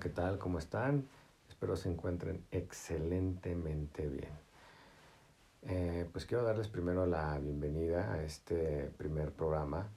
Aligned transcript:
¿qué 0.00 0.08
tal? 0.08 0.38
¿Cómo 0.38 0.58
están? 0.58 1.06
Espero 1.46 1.76
se 1.76 1.90
encuentren 1.90 2.42
excelentemente 2.50 4.08
bien. 4.08 4.32
Eh, 5.62 6.08
pues 6.10 6.24
quiero 6.24 6.42
darles 6.42 6.68
primero 6.68 7.04
la 7.04 7.38
bienvenida 7.38 8.14
a 8.14 8.22
este 8.22 8.90
primer 8.96 9.30
programa, 9.30 9.90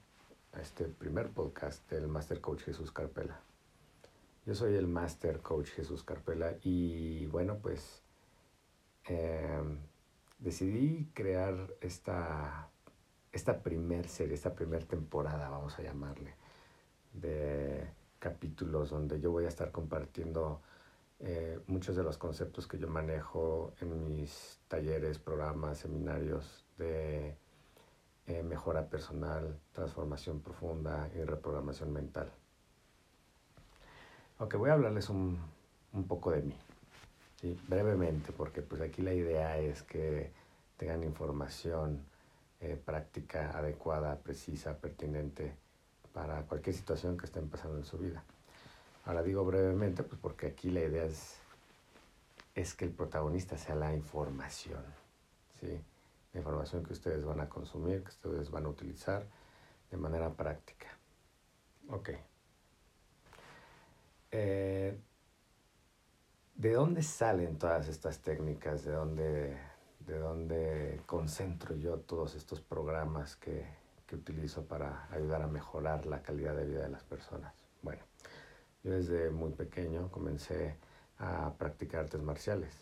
a 0.52 0.60
este 0.60 0.84
primer 0.84 1.30
podcast 1.30 1.90
del 1.90 2.06
Master 2.06 2.42
Coach 2.42 2.64
Jesús 2.64 2.92
Carpela. 2.92 3.40
Yo 4.44 4.54
soy 4.54 4.74
el 4.74 4.86
Master 4.86 5.40
Coach 5.40 5.70
Jesús 5.70 6.02
Carpela 6.02 6.52
y 6.62 7.24
bueno, 7.26 7.56
pues 7.62 8.02
em, 9.06 9.78
decidí 10.38 11.08
crear 11.14 11.56
esta, 11.80 12.68
esta 13.32 13.62
primer 13.62 14.06
serie, 14.08 14.34
esta 14.34 14.54
primer 14.54 14.84
temporada, 14.84 15.48
vamos 15.48 15.78
a 15.78 15.82
llamarle, 15.82 16.34
de 17.14 18.03
capítulos 18.24 18.88
donde 18.88 19.20
yo 19.20 19.30
voy 19.30 19.44
a 19.44 19.48
estar 19.48 19.70
compartiendo 19.70 20.62
eh, 21.20 21.60
muchos 21.66 21.94
de 21.94 22.02
los 22.02 22.16
conceptos 22.16 22.66
que 22.66 22.78
yo 22.78 22.88
manejo 22.88 23.74
en 23.82 24.08
mis 24.08 24.60
talleres, 24.66 25.18
programas, 25.18 25.76
seminarios 25.76 26.64
de 26.78 27.36
eh, 28.26 28.42
mejora 28.42 28.88
personal, 28.88 29.60
transformación 29.74 30.40
profunda 30.40 31.10
y 31.14 31.22
reprogramación 31.22 31.92
mental. 31.92 32.32
Aunque 34.38 34.56
voy 34.56 34.70
a 34.70 34.72
hablarles 34.72 35.10
un, 35.10 35.38
un 35.92 36.06
poco 36.06 36.30
de 36.30 36.40
mí, 36.40 36.56
brevemente, 37.68 38.32
porque 38.32 38.62
pues 38.62 38.80
aquí 38.80 39.02
la 39.02 39.12
idea 39.12 39.58
es 39.58 39.82
que 39.82 40.32
tengan 40.78 41.04
información 41.04 42.00
eh, 42.60 42.80
práctica, 42.82 43.50
adecuada, 43.50 44.16
precisa, 44.16 44.78
pertinente 44.78 45.63
para 46.14 46.42
cualquier 46.44 46.74
situación 46.74 47.18
que 47.18 47.26
estén 47.26 47.50
pasando 47.50 47.76
en 47.76 47.84
su 47.84 47.98
vida. 47.98 48.22
Ahora 49.04 49.22
digo 49.22 49.44
brevemente, 49.44 50.04
pues 50.04 50.18
porque 50.18 50.46
aquí 50.46 50.70
la 50.70 50.80
idea 50.80 51.04
es, 51.04 51.36
es 52.54 52.72
que 52.72 52.86
el 52.86 52.92
protagonista 52.92 53.58
sea 53.58 53.74
la 53.74 53.92
información, 53.92 54.82
¿sí? 55.60 55.78
La 56.32 56.40
información 56.40 56.84
que 56.84 56.92
ustedes 56.92 57.24
van 57.24 57.40
a 57.40 57.48
consumir, 57.48 58.02
que 58.02 58.10
ustedes 58.10 58.50
van 58.50 58.64
a 58.64 58.68
utilizar 58.68 59.26
de 59.90 59.96
manera 59.96 60.30
práctica. 60.30 60.86
Ok. 61.90 62.10
Eh, 64.30 64.98
¿De 66.54 66.72
dónde 66.72 67.02
salen 67.02 67.58
todas 67.58 67.88
estas 67.88 68.20
técnicas? 68.20 68.84
¿De 68.84 68.92
dónde, 68.92 69.58
¿De 69.98 70.18
dónde 70.18 71.02
concentro 71.06 71.74
yo 71.74 71.98
todos 71.98 72.36
estos 72.36 72.60
programas 72.60 73.36
que, 73.36 73.83
que 74.06 74.16
utilizo 74.16 74.66
para 74.66 75.08
ayudar 75.10 75.42
a 75.42 75.46
mejorar 75.46 76.06
la 76.06 76.22
calidad 76.22 76.54
de 76.54 76.66
vida 76.66 76.82
de 76.82 76.90
las 76.90 77.04
personas. 77.04 77.54
Bueno, 77.82 78.02
yo 78.82 78.92
desde 78.92 79.30
muy 79.30 79.52
pequeño 79.52 80.10
comencé 80.10 80.76
a 81.18 81.52
practicar 81.56 82.04
artes 82.04 82.22
marciales. 82.22 82.74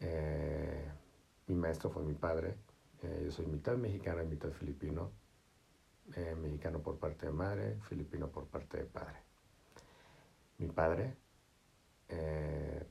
Eh, 0.00 0.84
mi 1.46 1.54
maestro 1.54 1.90
fue 1.90 2.02
mi 2.02 2.14
padre. 2.14 2.56
Eh, 3.02 3.22
yo 3.24 3.30
soy 3.30 3.46
mitad 3.46 3.76
mexicano 3.76 4.22
y 4.22 4.26
mitad 4.26 4.50
filipino. 4.50 5.10
Eh, 6.14 6.36
mexicano 6.36 6.80
por 6.80 6.98
parte 6.98 7.26
de 7.26 7.32
madre, 7.32 7.78
filipino 7.88 8.28
por 8.28 8.46
parte 8.46 8.78
de 8.78 8.84
padre. 8.84 9.22
Mi 10.58 10.68
padre, 10.68 11.16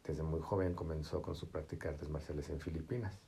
desde 0.03 0.21
muy 0.21 0.41
joven, 0.41 0.75
comenzó 0.75 1.21
con 1.21 1.35
su 1.35 1.49
práctica 1.49 1.87
de 1.87 1.95
artes 1.95 2.09
marciales 2.09 2.49
en 2.49 2.59
Filipinas 2.59 3.19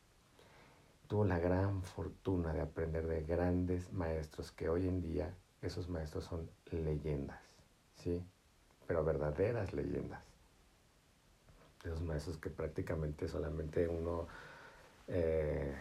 tuvo 1.08 1.26
la 1.26 1.40
gran 1.40 1.84
fortuna 1.84 2.54
de 2.54 2.62
aprender 2.62 3.08
de 3.08 3.24
grandes 3.24 3.92
maestros 3.94 4.52
que 4.52 4.70
hoy 4.70 4.88
en 4.88 5.02
día 5.02 5.34
esos 5.62 5.90
maestros 5.90 6.26
son 6.26 6.50
leyendas, 6.72 7.42
¿sí? 7.96 8.24
Pero 8.86 9.04
verdaderas 9.04 9.74
leyendas. 9.74 10.22
Esos 11.84 12.02
maestros 12.02 12.38
que 12.38 12.50
prácticamente 12.50 13.28
solamente 13.28 13.88
uno 13.88 14.28
eh, 15.08 15.76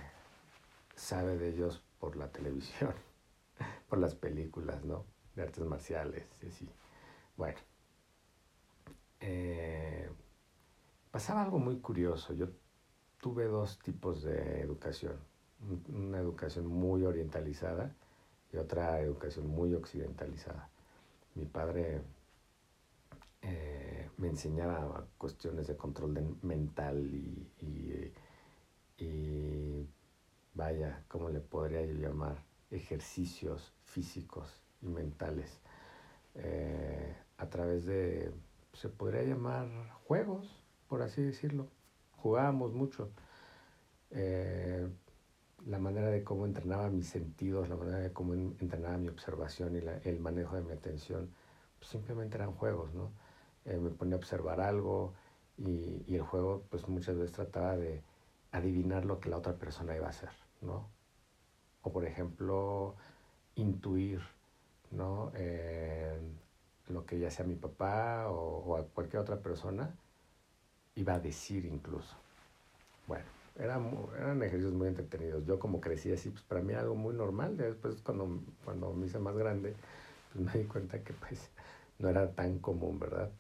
sabe 0.94 1.36
de 1.36 1.48
ellos 1.48 1.82
por 1.98 2.16
la 2.16 2.28
televisión, 2.28 2.94
por 3.88 3.98
las 3.98 4.14
películas, 4.14 4.84
¿no? 4.84 5.04
De 5.34 5.42
artes 5.42 5.64
marciales, 5.64 6.24
sí, 6.40 6.50
sí. 6.50 6.68
Bueno, 7.36 7.58
eh, 9.20 10.08
pasaba 11.10 11.42
algo 11.42 11.58
muy 11.58 11.78
curioso. 11.80 12.32
Yo 12.32 12.48
tuve 13.20 13.44
dos 13.44 13.78
tipos 13.78 14.22
de 14.22 14.60
educación. 14.60 15.18
Una 15.88 16.18
educación 16.18 16.66
muy 16.66 17.04
orientalizada 17.04 17.94
y 18.52 18.56
otra 18.56 19.00
educación 19.00 19.46
muy 19.48 19.74
occidentalizada. 19.74 20.68
Mi 21.34 21.46
padre 21.46 22.02
eh, 23.42 24.10
me 24.18 24.28
enseñaba 24.28 25.06
cuestiones 25.18 25.66
de 25.66 25.76
control 25.76 26.36
mental 26.42 26.98
y, 27.14 28.12
y, 28.98 29.88
vaya, 30.54 31.04
¿cómo 31.08 31.28
le 31.30 31.40
podría 31.40 31.84
yo 31.84 31.94
llamar? 31.94 32.42
Ejercicios 32.70 33.72
físicos 33.84 34.62
y 34.82 34.88
mentales 34.88 35.60
eh, 36.34 37.14
a 37.38 37.48
través 37.48 37.84
de, 37.86 38.32
se 38.72 38.88
podría 38.88 39.22
llamar 39.22 39.68
juegos, 40.06 40.62
por 40.88 41.02
así 41.02 41.22
decirlo 41.22 41.68
jugábamos 42.16 42.72
mucho. 42.72 43.10
Eh, 44.10 44.88
la 45.66 45.78
manera 45.78 46.08
de 46.08 46.22
cómo 46.22 46.46
entrenaba 46.46 46.90
mis 46.90 47.08
sentidos, 47.08 47.68
la 47.68 47.76
manera 47.76 47.98
de 47.98 48.12
cómo 48.12 48.34
entrenaba 48.34 48.98
mi 48.98 49.08
observación 49.08 49.76
y 49.76 50.08
el 50.08 50.20
manejo 50.20 50.56
de 50.56 50.62
mi 50.62 50.72
atención, 50.72 51.30
pues 51.78 51.90
simplemente 51.90 52.36
eran 52.36 52.52
juegos, 52.52 52.94
¿no? 52.94 53.10
Eh, 53.64 53.78
me 53.78 53.90
ponía 53.90 54.14
a 54.14 54.18
observar 54.18 54.60
algo 54.60 55.14
y, 55.58 56.04
y, 56.06 56.14
el 56.14 56.22
juego 56.22 56.64
pues 56.70 56.88
muchas 56.88 57.16
veces 57.16 57.32
trataba 57.32 57.76
de 57.76 58.02
adivinar 58.52 59.04
lo 59.04 59.18
que 59.20 59.28
la 59.30 59.38
otra 59.38 59.54
persona 59.54 59.96
iba 59.96 60.06
a 60.06 60.10
hacer, 60.10 60.30
¿no? 60.60 60.88
O 61.82 61.92
por 61.92 62.04
ejemplo, 62.04 62.94
intuir, 63.56 64.20
¿no? 64.90 65.32
Eh, 65.34 66.18
lo 66.88 67.04
que 67.06 67.18
ya 67.18 67.30
sea 67.30 67.44
mi 67.46 67.56
papá 67.56 68.28
o, 68.30 68.58
o 68.64 68.76
a 68.76 68.86
cualquier 68.86 69.22
otra 69.22 69.40
persona 69.40 69.94
iba 70.96 71.14
a 71.14 71.20
decir 71.20 71.64
incluso. 71.66 72.16
Bueno, 73.06 73.24
eran, 73.56 73.96
eran 74.16 74.42
ejercicios 74.42 74.74
muy 74.74 74.88
entretenidos. 74.88 75.44
Yo 75.46 75.58
como 75.58 75.80
crecí 75.80 76.12
así, 76.12 76.30
pues 76.30 76.42
para 76.42 76.62
mí 76.62 76.72
era 76.72 76.82
algo 76.82 76.96
muy 76.96 77.14
normal. 77.14 77.56
Después 77.56 78.02
cuando, 78.02 78.40
cuando 78.64 78.92
me 78.92 79.06
hice 79.06 79.18
más 79.18 79.36
grande, 79.36 79.74
pues 80.32 80.44
me 80.44 80.60
di 80.60 80.66
cuenta 80.66 81.02
que 81.02 81.12
pues 81.12 81.50
no 81.98 82.08
era 82.08 82.32
tan 82.32 82.58
común, 82.58 82.98
¿verdad? 82.98 83.30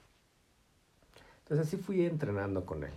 Entonces 1.40 1.66
así 1.66 1.76
fui 1.76 2.04
entrenando 2.06 2.64
con 2.64 2.84
él. 2.84 2.94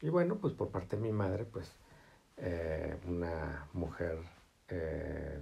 Y 0.00 0.08
bueno, 0.08 0.36
pues 0.36 0.52
por 0.54 0.70
parte 0.70 0.96
de 0.96 1.02
mi 1.02 1.12
madre, 1.12 1.44
pues 1.44 1.72
eh, 2.38 2.98
una 3.06 3.68
mujer 3.72 4.18
eh, 4.68 5.38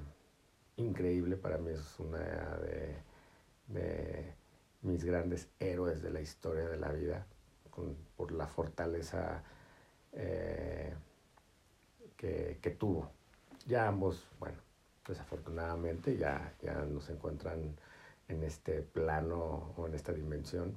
increíble, 0.77 1.37
para 1.37 1.59
mí 1.59 1.71
es 1.71 1.99
una 1.99 2.19
de, 2.19 2.97
de 3.69 4.35
mis 4.83 5.05
grandes 5.05 5.49
héroes 5.61 6.03
de 6.03 6.11
la 6.11 6.21
historia 6.21 6.69
de 6.69 6.77
la 6.77 6.93
vida 6.93 7.27
por 8.17 8.33
la 8.33 8.47
fortaleza 8.47 9.43
eh, 10.13 10.95
que, 12.17 12.59
que, 12.61 12.71
tuvo. 12.71 13.11
Ya 13.67 13.89
ambos, 13.89 14.29
bueno, 14.39 14.59
desafortunadamente 15.07 16.17
ya, 16.17 16.55
ya 16.63 16.75
no 16.85 17.01
se 17.01 17.13
encuentran 17.13 17.77
en 18.29 18.43
este 18.45 18.83
plano 18.83 19.75
o 19.77 19.87
en 19.87 19.95
esta 19.95 20.13
dimensión, 20.13 20.77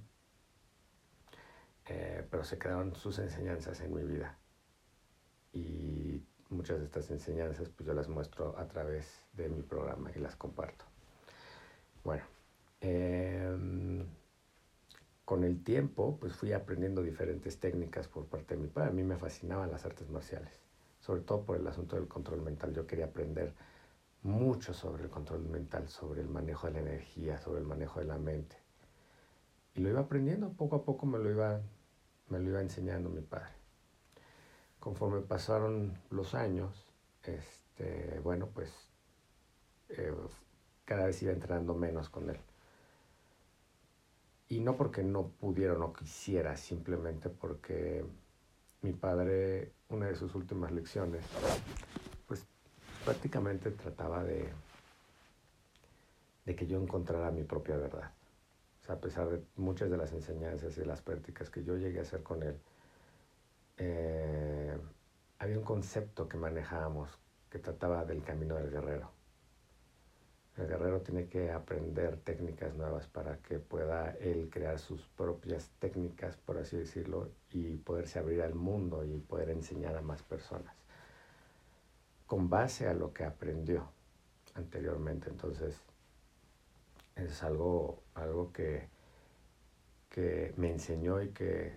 eh, 1.85 2.25
pero 2.29 2.43
se 2.43 2.57
quedaron 2.57 2.95
sus 2.95 3.19
enseñanzas 3.19 3.79
en 3.81 3.93
mi 3.93 4.03
vida. 4.03 4.37
Y 5.53 6.23
muchas 6.49 6.79
de 6.79 6.85
estas 6.85 7.09
enseñanzas 7.11 7.69
pues 7.69 7.87
yo 7.87 7.93
las 7.93 8.07
muestro 8.07 8.57
a 8.57 8.67
través 8.67 9.21
de 9.33 9.49
mi 9.49 9.61
programa 9.61 10.11
y 10.15 10.19
las 10.19 10.35
comparto. 10.35 10.85
Bueno, 12.03 12.23
eh, 12.81 14.05
con 15.33 15.43
el 15.43 15.63
tiempo, 15.63 16.15
pues 16.19 16.35
fui 16.35 16.53
aprendiendo 16.53 17.01
diferentes 17.01 17.59
técnicas 17.59 18.07
por 18.07 18.27
parte 18.27 18.53
de 18.53 18.61
mi 18.61 18.67
padre. 18.67 18.89
A 18.89 18.93
mí 18.93 19.01
me 19.01 19.17
fascinaban 19.17 19.71
las 19.71 19.83
artes 19.83 20.07
marciales, 20.11 20.61
sobre 20.99 21.21
todo 21.21 21.43
por 21.43 21.57
el 21.57 21.65
asunto 21.65 21.95
del 21.95 22.07
control 22.07 22.43
mental. 22.43 22.71
Yo 22.71 22.85
quería 22.85 23.05
aprender 23.05 23.51
mucho 24.21 24.75
sobre 24.75 25.01
el 25.01 25.09
control 25.09 25.41
mental, 25.49 25.89
sobre 25.89 26.21
el 26.21 26.27
manejo 26.27 26.67
de 26.67 26.73
la 26.73 26.81
energía, 26.81 27.39
sobre 27.39 27.61
el 27.61 27.65
manejo 27.65 27.99
de 27.99 28.05
la 28.05 28.19
mente. 28.19 28.57
Y 29.73 29.79
lo 29.79 29.89
iba 29.89 30.01
aprendiendo, 30.01 30.53
poco 30.53 30.75
a 30.75 30.85
poco 30.85 31.07
me 31.07 31.17
lo 31.17 31.31
iba, 31.31 31.61
me 32.29 32.37
lo 32.37 32.49
iba 32.49 32.61
enseñando 32.61 33.09
mi 33.09 33.21
padre. 33.21 33.55
Conforme 34.79 35.21
pasaron 35.21 35.97
los 36.11 36.35
años, 36.35 36.93
este, 37.23 38.19
bueno, 38.19 38.49
pues 38.53 38.71
eh, 39.89 40.13
cada 40.85 41.07
vez 41.07 41.23
iba 41.23 41.31
entrenando 41.31 41.73
menos 41.73 42.11
con 42.11 42.29
él 42.29 42.37
y 44.53 44.59
no 44.59 44.77
porque 44.77 45.03
no 45.03 45.29
pudiera 45.29 45.73
o 45.73 45.77
no 45.77 45.93
quisiera, 45.93 46.55
simplemente 46.55 47.29
porque 47.29 48.05
mi 48.81 48.93
padre, 48.93 49.71
una 49.89 50.07
de 50.07 50.15
sus 50.15 50.35
últimas 50.35 50.71
lecciones, 50.71 51.25
pues 52.27 52.45
prácticamente 53.03 53.71
trataba 53.71 54.23
de, 54.23 54.53
de 56.45 56.55
que 56.55 56.67
yo 56.67 56.79
encontrara 56.79 57.31
mi 57.31 57.43
propia 57.43 57.77
verdad. 57.77 58.11
O 58.81 58.85
sea, 58.85 58.95
a 58.95 59.01
pesar 59.01 59.29
de 59.29 59.41
muchas 59.55 59.89
de 59.89 59.97
las 59.97 60.11
enseñanzas 60.11 60.77
y 60.77 60.85
las 60.85 61.01
prácticas 61.01 61.49
que 61.49 61.63
yo 61.63 61.75
llegué 61.77 61.97
a 61.97 62.03
hacer 62.03 62.21
con 62.21 62.43
él, 62.43 62.59
eh, 63.77 64.77
había 65.39 65.57
un 65.57 65.63
concepto 65.63 66.27
que 66.27 66.37
manejábamos 66.37 67.09
que 67.49 67.57
trataba 67.57 68.05
del 68.05 68.23
camino 68.23 68.55
del 68.55 68.69
guerrero. 68.69 69.09
El 70.57 70.67
guerrero 70.67 71.01
tiene 71.01 71.27
que 71.27 71.51
aprender 71.51 72.17
técnicas 72.17 72.75
nuevas 72.75 73.07
para 73.07 73.37
que 73.37 73.57
pueda 73.57 74.11
él 74.19 74.49
crear 74.51 74.77
sus 74.77 75.01
propias 75.17 75.71
técnicas, 75.79 76.37
por 76.37 76.59
así 76.59 76.77
decirlo, 76.77 77.31
y 77.49 77.77
poderse 77.77 78.19
abrir 78.19 78.43
al 78.43 78.53
mundo 78.53 79.03
y 79.03 79.17
poder 79.17 79.49
enseñar 79.49 79.95
a 79.97 80.01
más 80.01 80.21
personas 80.21 80.75
con 82.27 82.49
base 82.49 82.87
a 82.87 82.93
lo 82.93 83.13
que 83.13 83.23
aprendió 83.23 83.91
anteriormente. 84.55 85.29
Entonces, 85.29 85.79
es 87.15 87.43
algo, 87.43 88.01
algo 88.15 88.51
que, 88.51 88.87
que 90.09 90.53
me 90.57 90.71
enseñó 90.71 91.21
y 91.21 91.29
que 91.29 91.73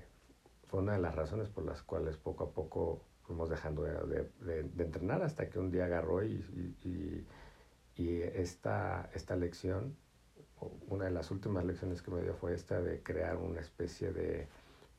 fue 0.66 0.80
una 0.80 0.92
de 0.92 0.98
las 1.00 1.14
razones 1.14 1.48
por 1.48 1.64
las 1.64 1.82
cuales 1.82 2.16
poco 2.16 2.44
a 2.44 2.50
poco 2.50 3.02
fuimos 3.22 3.50
dejando 3.50 3.82
de, 3.82 4.30
entrenar 4.78 5.22
hasta 5.22 5.50
que 5.50 5.58
un 5.58 5.70
día 5.70 5.86
agarró 5.86 6.24
y 6.24 7.26
esta, 7.98 9.10
esta 9.14 9.36
lección, 9.36 9.96
una 10.88 11.06
de 11.06 11.10
las 11.10 11.30
últimas 11.30 11.64
lecciones 11.64 12.02
que 12.02 12.10
me 12.10 12.22
dio 12.22 12.34
fue 12.34 12.54
esta 12.54 12.80
de 12.80 13.02
crear 13.02 13.36
una 13.36 13.60
especie 13.60 14.12
de, 14.12 14.48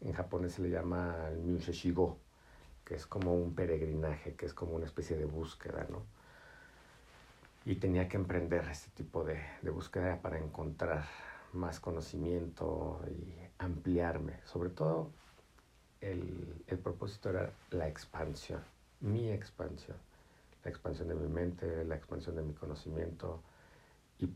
en 0.02 0.14
japonés 0.14 0.54
se 0.54 0.62
le 0.64 0.70
llama 0.70 1.30
el 1.32 1.38
Myusheshigo, 1.40 2.18
que 2.84 2.96
es 2.96 3.06
como 3.06 3.36
un 3.36 3.54
peregrinaje, 3.54 4.36
que 4.36 4.46
es 4.46 4.54
como 4.54 4.76
una 4.76 4.86
especie 4.86 5.18
de 5.18 5.26
búsqueda, 5.26 5.86
¿no? 5.90 6.04
Y 7.66 7.76
tenía 7.76 8.08
que 8.08 8.18
emprender 8.18 8.66
este 8.72 8.90
tipo 8.92 9.24
de, 9.24 9.42
de 9.62 9.70
búsqueda 9.70 10.22
para 10.22 10.40
encontrar 10.40 11.06
más 11.54 11.80
conocimiento 11.80 13.02
y 13.10 13.34
ampliarme. 13.58 14.40
Sobre 14.46 14.70
todo, 14.70 15.12
el, 16.00 16.64
el 16.68 16.80
propósito 16.80 17.30
era 17.30 17.52
la 17.72 17.88
expansión, 17.88 18.62
mi 19.02 19.30
expansión 19.32 19.98
la 20.68 20.72
expansión 20.72 21.08
de 21.08 21.16
mi 21.16 21.30
mente, 21.30 21.86
la 21.86 21.96
expansión 21.96 22.36
de 22.36 22.44
mi 22.44 22.54
conocimiento 22.54 23.42
y 24.20 24.30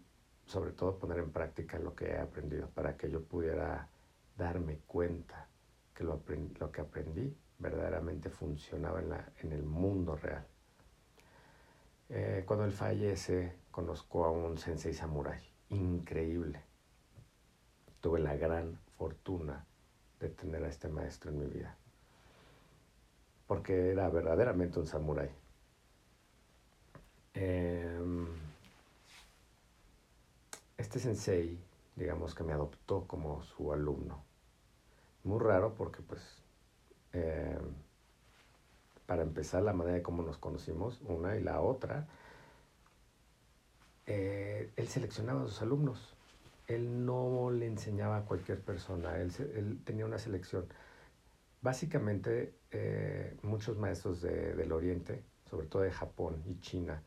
sobre 0.46 0.72
todo 0.72 0.98
poner 0.98 1.18
en 1.18 1.30
práctica 1.30 1.78
lo 1.78 1.94
que 1.94 2.06
he 2.06 2.18
aprendido 2.18 2.70
para 2.70 2.96
que 2.96 3.12
yo 3.12 3.22
pudiera 3.22 3.90
darme 4.38 4.80
cuenta 4.88 5.50
que 5.94 6.06
lo, 6.06 6.24
que 6.72 6.80
aprendí 6.80 7.36
verdaderamente 7.60 8.30
funcionaba 8.30 9.02
en, 9.02 9.10
la, 9.10 9.30
en 9.42 9.52
el 9.52 9.64
mundo 9.64 10.16
real. 10.16 10.48
Eh, 12.08 12.44
cuando 12.48 12.64
él 12.64 12.72
fallece, 12.72 13.58
conozco 13.70 14.24
a 14.24 14.32
un 14.32 14.58
sensei 14.58 14.94
samurai, 14.94 15.42
increíble. 15.68 16.64
Tuve 18.00 18.22
la 18.22 18.38
gran 18.38 18.80
fortuna 18.98 19.66
de 20.18 20.30
tener 20.30 20.64
a 20.64 20.70
este 20.70 20.88
maestro 20.88 21.30
en 21.30 21.40
mi 21.40 21.48
vida, 21.48 21.76
porque 23.48 23.92
era 23.92 24.10
verdaderamente 24.10 24.80
un 24.80 24.88
samurái. 24.88 25.41
Em, 27.34 28.28
este 30.78 31.00
sensei, 31.00 31.58
digamos 31.96 32.36
que 32.36 32.44
me 32.44 32.54
adoptó 32.54 33.08
como 33.08 33.42
su 33.44 33.72
alumno. 33.74 34.24
Muy 35.24 35.40
raro 35.40 35.76
porque 35.76 36.02
pues 36.02 36.22
em, 37.14 37.74
para 39.06 39.24
empezar 39.24 39.62
la 39.64 39.74
manera 39.74 39.98
de 39.98 40.04
cómo 40.04 40.24
nos 40.24 40.38
conocimos, 40.38 41.02
una 41.02 41.36
y 41.36 41.44
la 41.44 41.60
otra, 41.62 42.08
eh, 44.06 44.72
él 44.76 44.88
seleccionaba 44.88 45.42
a 45.44 45.48
sus 45.48 45.62
alumnos. 45.62 46.16
Él 46.68 47.06
no 47.06 47.52
le 47.52 47.66
enseñaba 47.68 48.18
a 48.18 48.26
cualquier 48.26 48.62
persona, 48.62 49.18
él, 49.18 49.82
tenía 49.84 50.06
una 50.06 50.18
selección. 50.18 50.66
Básicamente, 51.62 52.56
eh, 52.72 53.38
muchos 53.44 53.78
maestros 53.78 54.22
del 54.22 54.72
Oriente, 54.72 55.24
sobre 55.50 55.68
todo 55.68 55.82
de 55.82 55.92
Japón 55.92 56.42
y 56.46 56.60
China, 56.62 57.04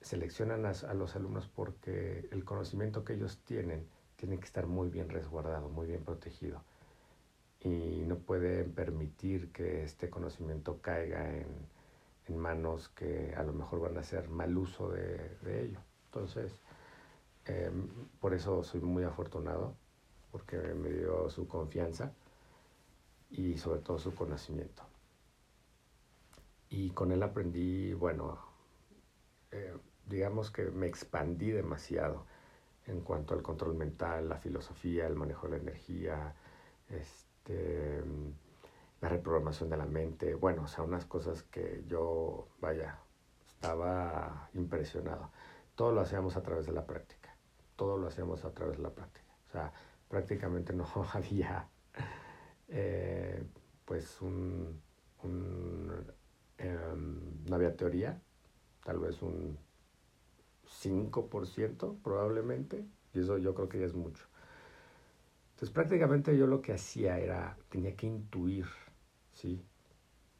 seleccionan 0.00 0.66
a, 0.66 0.94
los 0.94 1.16
alumnos 1.16 1.48
porque 1.48 2.28
el 2.30 2.44
conocimiento 2.44 3.04
que 3.04 3.14
ellos 3.14 3.38
tienen 3.44 3.86
tiene 4.16 4.38
que 4.38 4.46
estar 4.46 4.66
muy 4.66 4.88
bien 4.88 5.08
resguardado, 5.08 5.68
muy 5.68 5.86
bien 5.86 6.04
protegido. 6.04 6.62
Y 7.60 8.04
no 8.06 8.18
pueden 8.18 8.72
permitir 8.72 9.52
que 9.52 9.84
este 9.84 10.10
conocimiento 10.10 10.80
caiga 10.80 11.28
en, 11.36 11.46
en 12.26 12.36
manos 12.38 12.88
que 12.90 13.34
a 13.36 13.42
lo 13.42 13.52
mejor 13.52 13.80
van 13.80 13.96
a 13.96 14.00
hacer 14.00 14.28
mal 14.28 14.56
uso 14.56 14.90
de, 14.90 15.36
de 15.42 15.64
ello. 15.64 15.80
Entonces, 16.06 16.52
em, 17.44 17.88
por 18.20 18.34
eso 18.34 18.62
soy 18.62 18.80
muy 18.80 19.04
afortunado, 19.04 19.76
porque 20.30 20.56
me 20.56 20.90
dio 20.90 21.28
su 21.30 21.46
confianza 21.46 22.12
y 23.30 23.58
sobre 23.58 23.80
todo 23.80 23.98
su 23.98 24.14
conocimiento. 24.14 24.82
Y 26.70 26.90
con 26.90 27.12
él 27.12 27.22
aprendí, 27.22 27.92
bueno, 27.94 28.38
eh, 29.50 29.76
digamos 30.06 30.50
que 30.50 30.64
me 30.64 30.86
expandí 30.86 31.50
demasiado 31.50 32.26
en 32.86 33.00
cuanto 33.02 33.34
al 33.34 33.42
control 33.42 33.74
mental, 33.74 34.28
la 34.28 34.38
filosofía, 34.38 35.06
el 35.06 35.14
manejo 35.14 35.46
de 35.46 35.56
la 35.56 35.62
energía, 35.62 36.34
este, 36.88 38.02
la 39.00 39.08
reprogramación 39.08 39.68
de 39.70 39.76
la 39.76 39.86
mente, 39.86 40.34
bueno, 40.34 40.62
o 40.62 40.66
sea, 40.66 40.84
unas 40.84 41.04
cosas 41.04 41.42
que 41.44 41.84
yo, 41.86 42.48
vaya, 42.60 42.98
estaba 43.46 44.48
impresionado. 44.54 45.30
Todo 45.74 45.92
lo 45.92 46.00
hacíamos 46.00 46.36
a 46.36 46.42
través 46.42 46.66
de 46.66 46.72
la 46.72 46.86
práctica, 46.86 47.36
todo 47.76 47.98
lo 47.98 48.08
hacíamos 48.08 48.44
a 48.44 48.52
través 48.52 48.78
de 48.78 48.82
la 48.82 48.90
práctica. 48.90 49.26
O 49.48 49.50
sea, 49.50 49.72
prácticamente 50.08 50.72
no 50.74 50.86
había, 51.12 51.68
eh, 52.68 53.44
pues, 53.84 54.20
un, 54.22 54.80
em, 56.58 57.44
no 57.44 57.56
había 57.56 57.76
teoría, 57.76 58.20
tal 58.88 59.00
vez 59.00 59.20
un 59.20 59.58
5% 60.64 61.98
probablemente, 62.02 62.86
y 63.12 63.20
eso 63.20 63.36
yo 63.36 63.54
creo 63.54 63.68
que 63.68 63.80
ya 63.80 63.84
es 63.84 63.94
mucho. 63.94 64.24
Entonces 65.50 65.74
prácticamente 65.74 66.34
yo 66.38 66.46
lo 66.46 66.62
que 66.62 66.72
hacía 66.72 67.18
era, 67.18 67.58
tenía 67.68 67.94
que 67.94 68.06
intuir, 68.06 68.64
¿sí? 69.34 69.62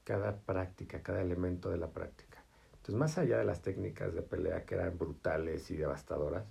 Cada 0.03 0.41
práctica, 0.41 1.03
cada 1.03 1.21
elemento 1.21 1.69
de 1.69 1.77
la 1.77 1.91
práctica. 1.93 2.43
Entonces 2.77 2.95
más 2.95 3.19
allá 3.19 3.37
de 3.37 3.45
las 3.45 3.61
técnicas 3.61 4.15
de 4.15 4.23
pelea 4.23 4.65
que 4.65 4.77
eran 4.77 4.97
brutales 4.97 5.71
y 5.71 5.77
devastadoras, 5.77 6.47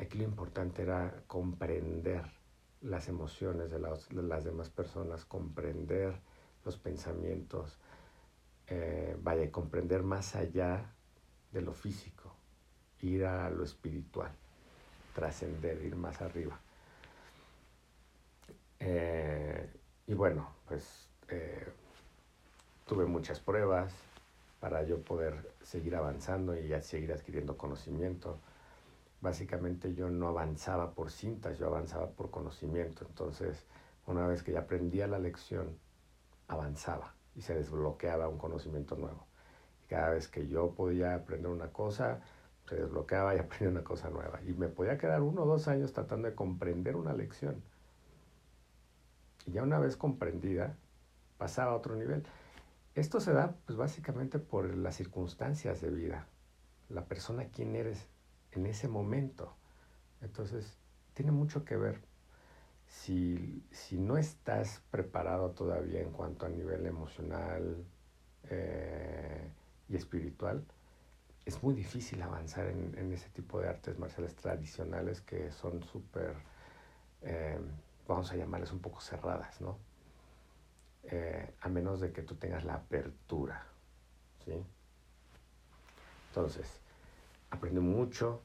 aquí 0.00 0.16
lo 0.16 0.24
importante 0.24 0.80
era 0.80 1.24
comprender 1.26 2.24
las 2.80 3.06
emociones 3.06 3.70
de, 3.70 3.80
las 3.80 4.44
demás 4.44 4.70
personas, 4.70 5.26
comprender 5.26 6.22
los 6.64 6.78
pensamientos, 6.78 7.78
eh, 8.74 9.14
vaya, 9.20 9.52
comprender 9.52 10.02
más 10.02 10.34
allá 10.34 10.94
de 11.52 11.60
lo 11.60 11.74
físico, 11.74 12.34
ir 13.02 13.26
a 13.26 13.50
lo 13.50 13.64
espiritual, 13.64 14.32
trascender, 15.14 15.84
ir 15.84 15.94
más 15.94 16.22
arriba. 16.22 16.58
Eh, 18.80 19.70
y 20.06 20.14
bueno, 20.14 20.48
pues 20.66 21.06
eh, 21.28 21.66
tuve 22.86 23.04
muchas 23.04 23.40
pruebas 23.40 23.92
para 24.58 24.82
yo 24.84 25.02
poder 25.02 25.52
seguir 25.62 25.94
avanzando 25.94 26.58
y 26.58 26.72
seguir 26.80 27.12
adquiriendo 27.12 27.58
conocimiento. 27.58 28.38
Básicamente 29.20 29.92
yo 29.94 30.08
no 30.08 30.28
avanzaba 30.28 30.94
por 30.94 31.10
cintas, 31.10 31.58
yo 31.58 31.66
avanzaba 31.66 32.08
por 32.08 32.30
conocimiento. 32.30 33.04
Entonces, 33.06 33.66
una 34.06 34.26
vez 34.26 34.42
que 34.42 34.52
ya 34.52 34.60
aprendía 34.60 35.06
la 35.06 35.18
lección, 35.18 35.78
avanzaba 36.48 37.14
y 37.34 37.42
se 37.42 37.54
desbloqueaba 37.54 38.28
un 38.28 38.38
conocimiento 38.38 38.96
nuevo. 38.96 39.26
Cada 39.88 40.10
vez 40.10 40.28
que 40.28 40.48
yo 40.48 40.74
podía 40.74 41.14
aprender 41.14 41.50
una 41.50 41.72
cosa, 41.72 42.20
se 42.68 42.76
desbloqueaba 42.76 43.34
y 43.34 43.38
aprendía 43.40 43.68
una 43.68 43.84
cosa 43.84 44.10
nueva. 44.10 44.40
Y 44.46 44.52
me 44.52 44.68
podía 44.68 44.98
quedar 44.98 45.22
uno 45.22 45.42
o 45.42 45.46
dos 45.46 45.68
años 45.68 45.92
tratando 45.92 46.28
de 46.28 46.34
comprender 46.34 46.96
una 46.96 47.12
lección. 47.12 47.62
Y 49.46 49.52
ya 49.52 49.62
una 49.62 49.78
vez 49.78 49.96
comprendida, 49.96 50.76
pasaba 51.38 51.72
a 51.72 51.76
otro 51.76 51.96
nivel. 51.96 52.24
Esto 52.94 53.20
se 53.20 53.32
da 53.32 53.56
pues 53.66 53.76
básicamente 53.76 54.38
por 54.38 54.76
las 54.76 54.96
circunstancias 54.96 55.80
de 55.80 55.90
vida, 55.90 56.26
la 56.88 57.06
persona 57.06 57.46
quién 57.46 57.74
eres 57.74 58.06
en 58.52 58.66
ese 58.66 58.86
momento. 58.86 59.56
Entonces, 60.20 60.78
tiene 61.14 61.32
mucho 61.32 61.64
que 61.64 61.76
ver. 61.76 62.00
Si, 62.92 63.64
si 63.70 63.96
no 63.96 64.18
estás 64.18 64.82
preparado 64.90 65.50
todavía 65.50 66.00
en 66.00 66.12
cuanto 66.12 66.46
a 66.46 66.48
nivel 66.50 66.86
emocional, 66.86 67.84
eh, 68.50 69.50
y 69.88 69.96
espiritual, 69.96 70.64
es 71.44 71.62
muy 71.62 71.74
difícil 71.74 72.22
avanzar 72.22 72.68
en, 72.68 73.12
ese 73.12 73.28
tipo 73.30 73.60
de 73.60 73.68
artes 73.68 73.98
marciales 73.98 74.34
tradicionales 74.36 75.20
que 75.22 75.50
son 75.52 75.82
súper, 75.82 76.34
eh, 77.22 77.58
vamos 78.06 78.30
a 78.30 78.36
llamarles 78.36 78.72
un 78.72 78.80
poco 78.80 79.00
cerradas, 79.00 79.60
¿no? 79.60 79.78
Eh, 81.04 81.54
a 81.60 81.68
menos 81.68 82.00
de 82.00 82.12
que 82.12 82.22
tú 82.22 82.36
tengas 82.36 82.64
la 82.64 82.74
apertura, 82.74 83.66
¿sí? 84.44 84.52
Entonces, 86.28 86.80
aprendí 87.50 87.80
mucho, 87.80 88.42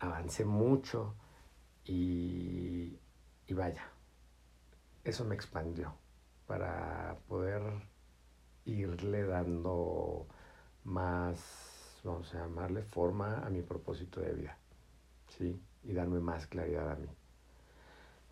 avancé 0.00 0.44
mucho 0.44 1.14
Y, 1.88 2.98
y 3.46 3.54
vaya, 3.54 3.84
eso 5.04 5.24
me 5.24 5.34
expandió 5.34 5.94
para 6.46 7.16
poder 7.28 7.62
irle 8.64 9.24
dando 9.24 10.26
más, 10.84 12.00
vamos 12.04 12.34
a 12.34 12.38
llamarle, 12.38 12.82
forma 12.82 13.38
a 13.46 13.50
mi 13.50 13.62
propósito 13.62 14.20
de 14.20 14.32
vida, 14.32 14.58
¿sí? 15.28 15.60
Y 15.84 15.92
darme 15.92 16.20
más 16.20 16.46
claridad 16.46 16.90
a 16.90 16.96
mí. 16.96 17.08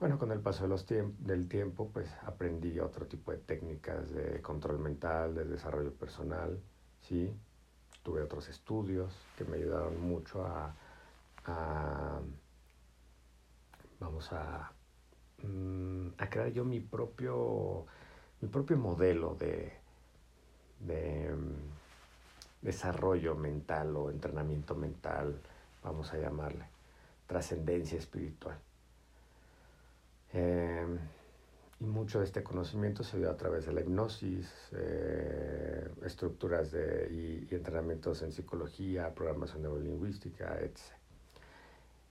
Bueno, 0.00 0.18
con 0.18 0.32
el 0.32 0.40
paso 0.40 0.64
de 0.64 0.68
los 0.68 0.86
del 0.86 1.48
tiempo, 1.48 1.88
pues 1.92 2.12
aprendí 2.26 2.78
otro 2.80 3.06
tipo 3.06 3.30
de 3.30 3.38
técnicas 3.38 4.10
de 4.12 4.42
control 4.42 4.78
mental, 4.78 5.34
de 5.34 5.44
desarrollo 5.44 5.94
personal, 5.94 6.60
¿sí? 7.00 7.32
Tuve 8.02 8.22
otros 8.22 8.48
estudios 8.48 9.14
que 9.38 9.44
me 9.44 9.56
ayudaron 9.56 10.00
mucho 10.00 10.44
a, 10.44 10.74
vamos 14.00 14.32
a, 14.32 14.72
mm, 15.46 16.08
a 16.18 16.28
crear 16.28 16.52
yo 16.52 16.64
mi 16.64 16.80
propio, 16.80 17.86
mi 18.40 18.48
propio 18.48 18.76
modelo 18.76 19.34
de, 19.34 19.72
de 20.80 21.34
mm, 21.34 22.62
desarrollo 22.62 23.34
mental 23.34 23.96
o 23.96 24.10
entrenamiento 24.10 24.74
mental, 24.74 25.38
vamos 25.82 26.12
a 26.12 26.18
llamarle, 26.18 26.64
trascendencia 27.26 27.98
espiritual. 27.98 28.58
Em, 30.32 30.98
y 31.80 31.84
mucho 31.84 32.20
de 32.20 32.24
este 32.24 32.42
conocimiento 32.42 33.04
se 33.04 33.18
dio 33.18 33.30
a 33.30 33.36
través 33.36 33.66
de 33.66 33.72
la 33.72 33.80
hipnosis, 33.82 34.50
eh, 34.72 35.88
estructuras 36.04 36.70
de, 36.72 37.46
y, 37.50 37.54
entrenamientos 37.54 38.22
en 38.22 38.32
psicología, 38.32 39.14
programación 39.14 39.62
neurolingüística, 39.62 40.58
etc. 40.60 40.80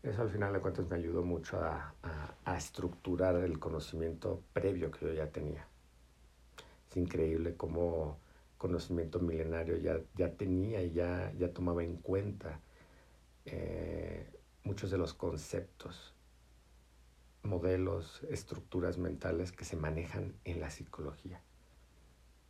Eso 0.04 0.22
al 0.22 0.30
final 0.30 0.52
de 0.52 0.60
cuentas 0.60 0.86
me 0.90 0.98
ayudó 0.98 1.24
mucho 1.24 1.62
a, 1.64 1.96
a, 2.44 2.58
estructurar 2.58 3.38
el 3.38 3.58
conocimiento 3.58 4.44
previo 4.52 4.92
que 4.92 5.06
yo 5.06 5.14
ya 5.14 5.28
tenía. 5.32 5.66
Es 6.90 6.98
increíble 6.98 7.56
cómo 7.56 8.20
conocimiento 8.58 9.20
milenario 9.20 9.78
ya, 9.78 10.02
ya 10.16 10.30
tenía 10.34 10.84
y 10.84 10.92
ya, 10.92 11.32
ya 11.38 11.54
tomaba 11.54 11.86
en 11.86 11.96
cuenta 11.96 12.60
eh, 13.46 14.30
muchos 14.66 14.92
de 14.92 14.98
los 14.98 15.14
conceptos 15.14 16.14
modelos, 17.44 18.24
estructuras 18.30 18.98
mentales 18.98 19.54
que 19.54 19.64
se 19.64 19.78
manejan 19.78 20.34
en 20.44 20.60
la 20.60 20.70
psicología. 20.70 21.42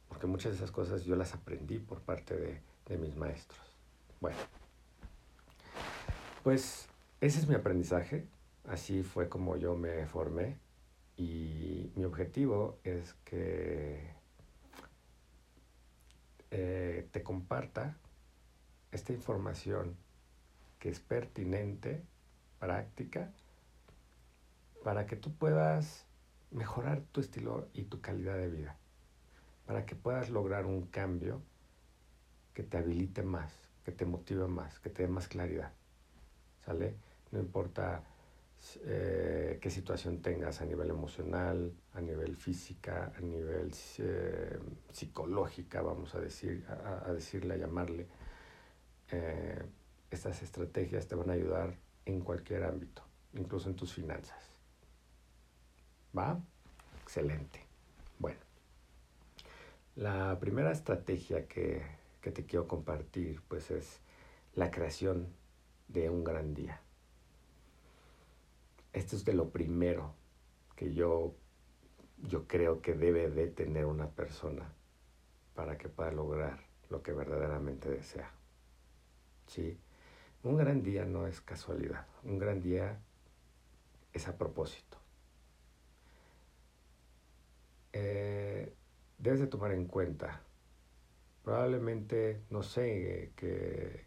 Porque 0.07 0.25
muchas 0.25 0.53
de 0.53 0.57
esas 0.57 0.71
cosas 0.71 1.03
yo 1.03 1.15
las 1.15 1.33
aprendí 1.35 1.77
por 1.77 2.01
parte 2.01 2.35
de, 2.35 2.61
de 2.87 2.97
mis 2.97 3.15
maestros. 3.15 3.61
Bueno, 4.21 4.37
pues 6.43 6.87
ese 7.25 7.39
es 7.39 7.47
mi 7.47 7.55
aprendizaje, 7.55 8.27
así 8.67 9.01
fue 9.01 9.29
como 9.29 9.55
yo 9.55 9.77
me 9.77 10.05
formé 10.07 10.57
y 11.15 11.89
mi 11.95 12.03
objetivo 12.03 12.79
es 12.83 13.13
que 13.23 14.11
eh, 16.51 17.07
te 17.13 17.23
comparta 17.23 17.95
esta 18.91 19.13
información 19.13 19.95
que 20.79 20.89
es 20.89 20.99
pertinente, 20.99 22.03
práctica 22.59 23.31
para 24.83 25.05
que 25.05 25.15
tú 25.15 25.33
puedas 25.33 26.05
mejorar 26.51 27.03
tu 27.13 27.21
estilo 27.21 27.69
y 27.73 27.83
tu 27.83 28.01
calidad 28.01 28.35
de 28.35 28.49
vida, 28.49 28.75
para 29.65 29.85
que 29.85 29.95
puedas 29.95 30.29
lograr 30.29 30.65
un 30.65 30.87
cambio 30.87 31.41
que 32.53 32.63
te 32.63 32.77
habilite 32.77 33.23
más, 33.23 33.53
que 33.85 33.93
te 33.93 34.05
motive 34.05 34.49
más, 34.49 34.77
que 34.81 34.89
te 34.89 35.03
dé 35.03 35.07
más 35.07 35.29
claridad. 35.29 35.71
¿Sale? 36.65 37.12
No 37.33 37.39
importa 37.39 38.03
eh, 38.85 39.57
qué 39.59 39.69
situación 39.71 40.21
tengas 40.21 40.61
a 40.61 40.65
nivel 40.65 40.91
emocional, 40.91 41.73
a 41.93 41.99
nivel 41.99 42.37
física, 42.37 43.11
a 43.17 43.21
nivel 43.21 43.71
eh, 43.97 44.59
psicológica, 44.91 45.81
vamos 45.81 46.13
a 46.13 46.19
decir, 46.19 46.63
a, 46.67 47.11
decirle, 47.11 47.55
a 47.55 47.57
llamarle. 47.57 48.05
Eh, 49.09 49.63
estas 50.11 50.43
estrategias 50.43 51.07
te 51.07 51.15
van 51.15 51.31
a 51.31 51.33
ayudar 51.33 51.75
en 52.05 52.21
cualquier 52.21 52.65
ámbito, 52.65 53.01
incluso 53.33 53.67
en 53.67 53.75
tus 53.75 53.91
finanzas. 53.91 54.51
¿Va? 56.15 56.39
Excelente. 57.01 57.65
Bueno, 58.19 58.39
la 59.95 60.37
primera 60.39 60.71
estrategia 60.71 61.47
que, 61.47 61.81
que 62.21 62.31
te 62.31 62.45
quiero 62.45 62.67
compartir 62.67 63.41
pues 63.47 63.71
es 63.71 64.01
la 64.53 64.69
creación 64.69 65.33
de 65.87 66.11
un 66.11 66.23
gran 66.23 66.53
día. 66.53 66.79
Esto 68.93 69.15
es 69.15 69.25
de 69.25 69.33
lo 69.33 69.49
primero 69.49 70.13
que 70.75 70.93
yo, 70.93 71.35
yo 72.21 72.47
creo 72.47 72.81
que 72.81 72.93
debe 72.93 73.29
de 73.29 73.47
tener 73.47 73.85
una 73.85 74.11
persona 74.11 74.71
para 75.55 75.77
que 75.77 75.89
pueda 75.89 76.11
lograr 76.11 76.59
lo 76.89 77.01
que 77.01 77.11
verdaderamente 77.11 77.89
desea. 77.89 78.31
¿Sí? 79.47 79.79
Un 80.43 80.57
gran 80.57 80.83
día 80.83 81.05
no 81.05 81.25
es 81.25 81.41
casualidad, 81.41 82.05
un 82.23 82.37
gran 82.37 82.61
día 82.61 82.99
es 84.13 84.27
a 84.27 84.37
propósito. 84.37 84.97
Eh, 87.93 88.73
debes 89.17 89.39
de 89.39 89.47
tomar 89.47 89.71
en 89.71 89.85
cuenta. 89.85 90.41
Probablemente, 91.43 92.41
no 92.51 92.61
sé 92.61 93.33
eh, 93.41 94.05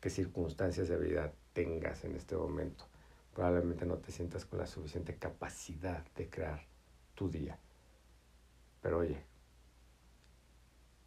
qué 0.00 0.10
circunstancias 0.10 0.88
de 0.88 0.98
vida 0.98 1.32
tengas 1.52 2.04
en 2.04 2.16
este 2.16 2.36
momento. 2.36 2.84
Probablemente 3.36 3.84
no 3.84 3.98
te 3.98 4.12
sientas 4.12 4.46
con 4.46 4.58
la 4.58 4.66
suficiente 4.66 5.18
capacidad 5.18 6.02
de 6.14 6.30
crear 6.30 6.66
tu 7.14 7.28
día. 7.28 7.58
Pero 8.80 9.00
oye, 9.00 9.22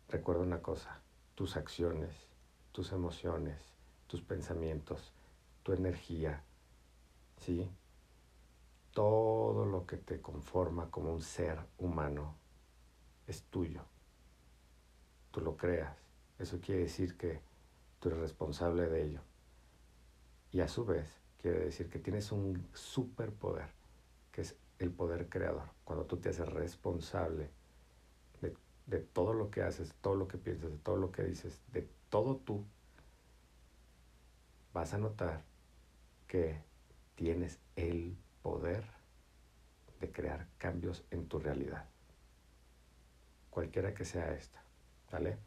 recuerda 0.09 0.43
una 0.43 0.61
cosa, 0.61 1.01
tus 1.33 1.57
acciones, 1.57 2.27
tus 2.71 2.91
emociones, 2.91 3.59
tus 4.05 4.21
pensamientos, 4.21 5.11
tu 5.63 5.73
energía, 5.73 6.43
¿sí? 7.37 7.67
todo 8.93 9.65
lo 9.65 9.87
que 9.87 9.97
te 9.97 10.21
conforma 10.21 10.91
como 10.91 11.11
un 11.11 11.23
ser 11.23 11.57
humano 11.79 12.35
es 13.25 13.41
tuyo. 13.45 13.81
Tú 15.31 15.41
lo 15.41 15.57
creas. 15.57 15.97
Eso 16.37 16.59
quiere 16.61 16.81
decir 16.81 17.17
que 17.17 17.41
tú 17.99 18.09
eres 18.09 18.21
responsable 18.21 18.87
de 18.87 19.03
ello. 19.03 19.21
Y 20.51 20.59
a 20.59 20.67
su 20.67 20.85
vez 20.85 21.19
quiere 21.41 21.59
decir 21.59 21.89
que 21.89 21.99
tienes 21.99 22.31
un 22.31 22.67
superpoder, 22.73 23.69
que 24.31 24.41
es 24.41 24.55
el 24.77 24.91
poder 24.91 25.29
creador. 25.29 25.69
Cuando 25.83 26.05
tú 26.05 26.17
te 26.17 26.29
haces 26.29 26.47
responsable 26.49 27.49
de, 28.41 28.55
de 28.87 28.99
todo 28.99 29.33
lo 29.33 29.49
que 29.49 29.61
haces, 29.61 29.93
todo 30.01 30.15
lo 30.15 30.27
que 30.27 30.37
piensas, 30.37 30.71
de 30.71 30.77
todo 30.77 30.97
lo 30.97 31.11
que 31.11 31.23
dices, 31.23 31.61
de 31.71 31.87
todo 32.09 32.37
tú, 32.37 32.63
vas 34.73 34.93
a 34.93 34.97
notar 34.97 35.43
que 36.27 36.61
tienes 37.15 37.59
el 37.75 38.15
poder 38.41 38.83
de 39.99 40.11
crear 40.11 40.47
cambios 40.57 41.03
en 41.11 41.27
tu 41.27 41.39
realidad. 41.39 41.85
Cualquiera 43.49 43.93
que 43.93 44.05
sea 44.05 44.33
esta, 44.33 44.61
¿vale? 45.11 45.37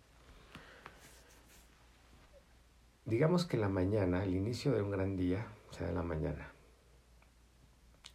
Digamos 3.04 3.46
que 3.46 3.56
la 3.56 3.68
mañana, 3.68 4.22
el 4.22 4.34
inicio 4.34 4.72
de 4.72 4.82
un 4.82 4.90
gran 4.90 5.16
día, 5.16 5.46
sea 5.72 5.88
en 5.88 5.94
la 5.94 6.02
mañana. 6.02 6.52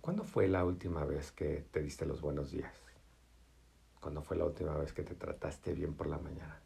¿Cuándo 0.02 0.24
fue 0.24 0.48
la 0.48 0.64
última 0.64 1.04
vez 1.06 1.32
que 1.32 1.66
te 1.72 1.82
diste 1.82 2.06
los 2.06 2.22
buenos 2.22 2.52
días? 2.52 2.74
¿Cuándo 4.00 4.22
fue 4.22 4.38
la 4.38 4.46
última 4.46 4.76
vez 4.78 4.94
que 4.94 5.04
te 5.04 5.16
trataste 5.16 5.74
bien 5.74 5.96
por 5.96 6.08
la 6.08 6.18
mañana? 6.18 6.62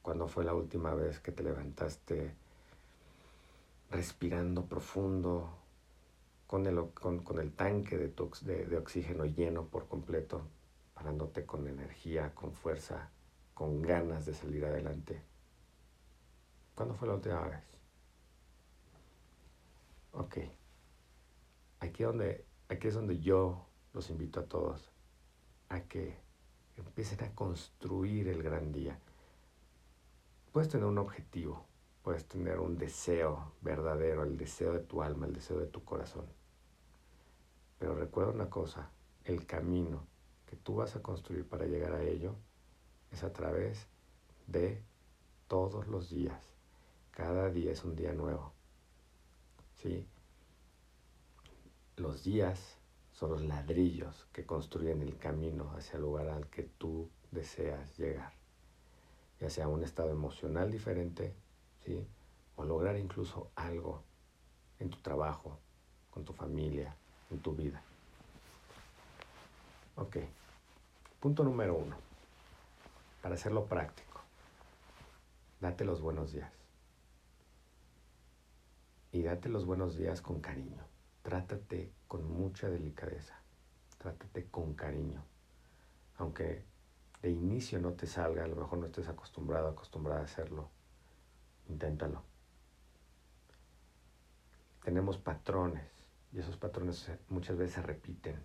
¿Cuándo 0.00 0.28
fue 0.28 0.44
la 0.44 0.54
última 0.54 0.94
vez 0.94 1.18
que 1.20 1.32
te 1.32 1.42
levantaste 1.42 2.34
respirando 3.90 4.66
profundo, 4.66 5.58
con 6.46 6.66
el, 6.66 7.52
tanque 7.52 7.98
de, 7.98 8.14
de, 8.42 8.64
de 8.64 8.76
oxígeno 8.78 9.26
lleno 9.26 9.66
por 9.66 9.86
completo, 9.86 10.48
parándote 10.94 11.44
con 11.44 11.68
energía, 11.68 12.34
con 12.34 12.54
fuerza, 12.54 13.10
con 13.52 13.82
ganas 13.82 14.24
de 14.24 14.32
salir 14.32 14.64
adelante. 14.64 15.20
¿Cuándo 16.74 16.94
fue 16.94 17.08
la 17.08 17.14
última 17.14 17.40
vez? 17.42 17.77
Ok. 20.12 20.38
Aquí, 21.80 22.02
donde, 22.02 22.44
aquí 22.68 22.88
es 22.88 22.94
donde 22.94 23.18
yo 23.20 23.66
los 23.92 24.10
invito 24.10 24.40
a 24.40 24.46
todos 24.46 24.90
a 25.68 25.80
que 25.82 26.16
empiecen 26.76 27.22
a 27.24 27.34
construir 27.34 28.28
el 28.28 28.42
gran 28.42 28.72
día. 28.72 28.98
Puedes 30.52 30.68
tener 30.68 30.86
un 30.86 30.98
objetivo, 30.98 31.66
puedes 32.02 32.26
tener 32.26 32.58
un 32.58 32.78
deseo 32.78 33.52
verdadero, 33.60 34.22
el 34.22 34.36
deseo 34.36 34.72
de 34.72 34.80
tu 34.80 35.02
alma, 35.02 35.26
el 35.26 35.34
deseo 35.34 35.58
de 35.58 35.66
tu 35.66 35.84
corazón. 35.84 36.26
Pero 37.78 37.94
recuerda 37.94 38.32
una 38.32 38.50
cosa, 38.50 38.90
el 39.24 39.46
camino 39.46 40.06
que 40.46 40.56
tú 40.56 40.76
vas 40.76 40.96
a 40.96 41.02
construir 41.02 41.46
para 41.46 41.66
llegar 41.66 41.92
a 41.92 42.02
ello 42.02 42.34
es 43.10 43.22
a 43.22 43.32
través 43.32 43.86
de 44.46 44.82
todos 45.46 45.86
los 45.86 46.10
días. 46.10 46.42
Cada 47.10 47.50
día 47.50 47.72
es 47.72 47.84
un 47.84 47.94
día 47.94 48.12
nuevo. 48.12 48.57
¿Sí? 49.82 50.06
Los 51.96 52.24
días 52.24 52.78
son 53.12 53.30
los 53.30 53.42
ladrillos 53.42 54.28
que 54.32 54.46
construyen 54.46 55.02
el 55.02 55.16
camino 55.18 55.72
hacia 55.76 55.96
el 55.96 56.02
lugar 56.02 56.28
al 56.28 56.46
que 56.48 56.62
tú 56.62 57.10
deseas 57.30 57.98
llegar, 57.98 58.32
ya 59.40 59.50
sea 59.50 59.68
un 59.68 59.82
estado 59.82 60.10
emocional 60.10 60.70
diferente, 60.70 61.34
¿sí? 61.84 62.06
o 62.56 62.64
lograr 62.64 62.96
incluso 62.96 63.50
algo 63.56 64.02
en 64.78 64.90
tu 64.90 64.98
trabajo, 64.98 65.58
con 66.10 66.24
tu 66.24 66.32
familia, 66.32 66.94
en 67.30 67.40
tu 67.40 67.54
vida. 67.54 67.82
Ok, 69.96 70.18
punto 71.18 71.42
número 71.42 71.74
uno, 71.74 71.96
para 73.20 73.34
hacerlo 73.34 73.66
práctico, 73.66 74.20
date 75.60 75.84
los 75.84 76.00
buenos 76.00 76.32
días. 76.32 76.57
Y 79.18 79.24
date 79.24 79.48
los 79.48 79.66
buenos 79.66 79.96
días 79.96 80.22
con 80.22 80.40
cariño. 80.40 80.80
Trátate 81.22 81.92
con 82.06 82.24
mucha 82.32 82.70
delicadeza. 82.70 83.34
Trátate 83.98 84.46
con 84.48 84.74
cariño. 84.74 85.24
Aunque 86.18 86.62
de 87.20 87.28
inicio 87.28 87.80
no 87.80 87.94
te 87.94 88.06
salga, 88.06 88.44
a 88.44 88.46
lo 88.46 88.54
mejor 88.54 88.78
no 88.78 88.86
estés 88.86 89.08
acostumbrado, 89.08 89.70
acostumbrada 89.70 90.20
a 90.20 90.24
hacerlo, 90.24 90.70
inténtalo. 91.68 92.22
Tenemos 94.84 95.18
patrones 95.18 95.90
y 96.32 96.38
esos 96.38 96.56
patrones 96.56 97.10
muchas 97.28 97.56
veces 97.56 97.74
se 97.74 97.82
repiten. 97.82 98.36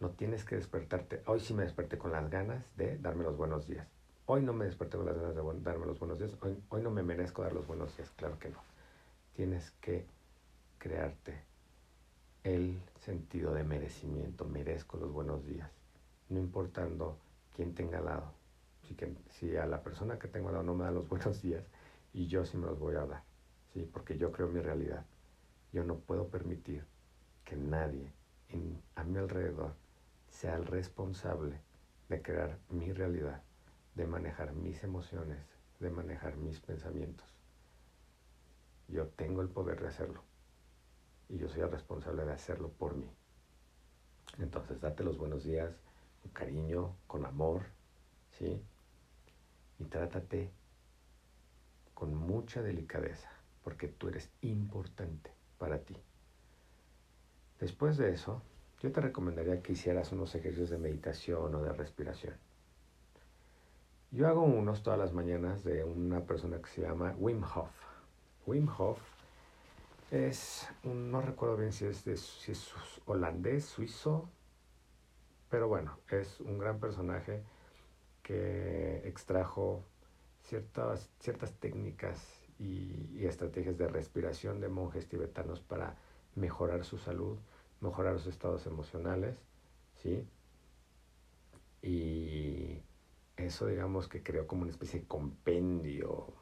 No 0.00 0.10
tienes 0.10 0.44
que 0.44 0.56
despertarte. 0.56 1.22
Hoy 1.24 1.40
sí 1.40 1.54
me 1.54 1.62
desperté 1.62 1.96
con 1.96 2.12
las 2.12 2.28
ganas 2.28 2.76
de 2.76 2.98
darme 2.98 3.24
los 3.24 3.38
buenos 3.38 3.66
días. 3.66 3.88
Hoy 4.26 4.42
no 4.42 4.52
me 4.52 4.66
desperté 4.66 4.98
con 4.98 5.06
las 5.06 5.16
ganas 5.16 5.34
de 5.34 5.62
darme 5.62 5.86
los 5.86 5.98
buenos 5.98 6.18
días. 6.18 6.36
Hoy, 6.42 6.62
hoy 6.68 6.82
no 6.82 6.90
me 6.90 7.02
merezco 7.02 7.40
dar 7.40 7.54
los 7.54 7.66
buenos 7.66 7.96
días. 7.96 8.10
Claro 8.18 8.38
que 8.38 8.50
no. 8.50 8.71
Tienes 9.34 9.70
que 9.80 10.06
crearte 10.78 11.42
el 12.44 12.82
sentido 13.00 13.54
de 13.54 13.64
merecimiento. 13.64 14.44
Merezco 14.44 14.98
los 14.98 15.12
buenos 15.12 15.46
días. 15.46 15.70
No 16.28 16.38
importando 16.38 17.16
quién 17.54 17.74
tenga 17.74 17.98
al 17.98 18.04
lado. 18.04 18.32
Si, 18.82 18.94
que, 18.94 19.58
a 19.58 19.66
la 19.66 19.82
persona 19.82 20.18
que 20.18 20.28
tengo 20.28 20.48
al 20.48 20.54
lado 20.54 20.64
no 20.64 20.74
me 20.74 20.84
da 20.84 20.90
los 20.90 21.08
buenos 21.08 21.40
días, 21.40 21.64
y 22.12 22.26
yo 22.26 22.44
sí 22.44 22.56
me 22.56 22.66
los 22.66 22.78
voy 22.78 22.96
a 22.96 23.06
dar. 23.06 23.22
¿sí? 23.72 23.88
Porque 23.90 24.18
yo 24.18 24.32
creo 24.32 24.48
mi 24.48 24.60
realidad. 24.60 25.06
Yo 25.72 25.84
no 25.84 25.96
puedo 25.96 26.28
permitir 26.28 26.84
que 27.44 27.56
nadie 27.56 28.12
a 28.96 29.04
mi 29.04 29.16
alrededor 29.16 29.74
sea 30.28 30.56
el 30.56 30.66
responsable 30.66 31.58
de 32.08 32.20
crear 32.20 32.58
mi 32.68 32.92
realidad, 32.92 33.42
de 33.94 34.06
manejar 34.06 34.52
mis 34.52 34.84
emociones, 34.84 35.38
de 35.80 35.90
manejar 35.90 36.36
mis 36.36 36.60
pensamientos. 36.60 37.26
Yo 38.88 39.06
tengo 39.08 39.42
el 39.42 39.48
poder 39.48 39.80
de 39.80 39.88
hacerlo 39.88 40.22
y 41.28 41.38
yo 41.38 41.48
soy 41.48 41.62
el 41.62 41.70
responsable 41.70 42.24
de 42.24 42.32
hacerlo 42.32 42.68
por 42.70 42.94
mí. 42.94 43.10
Entonces, 44.38 44.80
date 44.80 45.04
los 45.04 45.18
buenos 45.18 45.44
días 45.44 45.74
con 46.22 46.32
cariño, 46.32 46.96
con 47.06 47.24
amor, 47.24 47.62
¿sí? 48.30 48.62
Y 49.78 49.84
trátate 49.84 50.50
con 51.94 52.14
mucha 52.14 52.62
delicadeza, 52.62 53.30
porque 53.62 53.88
tú 53.88 54.08
eres 54.08 54.30
importante 54.40 55.30
para 55.58 55.78
ti. 55.78 55.96
Después 57.60 57.96
de 57.96 58.10
eso, 58.12 58.42
yo 58.80 58.90
te 58.90 59.00
recomendaría 59.00 59.62
que 59.62 59.72
hicieras 59.72 60.10
unos 60.12 60.34
ejercicios 60.34 60.70
de 60.70 60.78
meditación 60.78 61.54
o 61.54 61.62
de 61.62 61.72
respiración. 61.72 62.34
Yo 64.10 64.26
hago 64.28 64.42
unos 64.42 64.82
todas 64.82 64.98
las 64.98 65.12
mañanas 65.12 65.62
de 65.64 65.84
una 65.84 66.26
persona 66.26 66.60
que 66.60 66.68
se 66.68 66.82
llama 66.82 67.14
Wim 67.16 67.42
Hof. 67.44 67.70
Wim 68.46 68.68
Hof 68.78 68.98
es, 70.10 70.68
un, 70.84 71.10
no 71.10 71.22
recuerdo 71.22 71.56
bien 71.56 71.72
si 71.72 71.86
es, 71.86 72.04
de, 72.04 72.16
si 72.16 72.52
es 72.52 72.72
holandés, 73.06 73.64
suizo, 73.64 74.28
pero 75.48 75.68
bueno, 75.68 75.98
es 76.10 76.40
un 76.40 76.58
gran 76.58 76.80
personaje 76.80 77.42
que 78.22 79.06
extrajo 79.06 79.84
ciertas, 80.42 81.10
ciertas 81.20 81.52
técnicas 81.54 82.40
y, 82.58 83.24
estrategias 83.24 83.78
de 83.78 83.88
respiración 83.88 84.60
de 84.60 84.68
monjes 84.68 85.08
tibetanos 85.08 85.60
para 85.60 85.96
mejorar 86.34 86.84
su 86.84 86.98
salud, 86.98 87.38
mejorar 87.80 88.14
los 88.14 88.26
estados 88.26 88.66
emocionales, 88.66 89.36
¿sí? 90.02 90.26
Y 91.82 92.82
eso 93.36 93.66
digamos 93.66 94.08
que 94.08 94.22
creó 94.22 94.46
como 94.46 94.62
una 94.62 94.70
especie 94.70 95.00
de 95.00 95.06
compendio, 95.06 96.32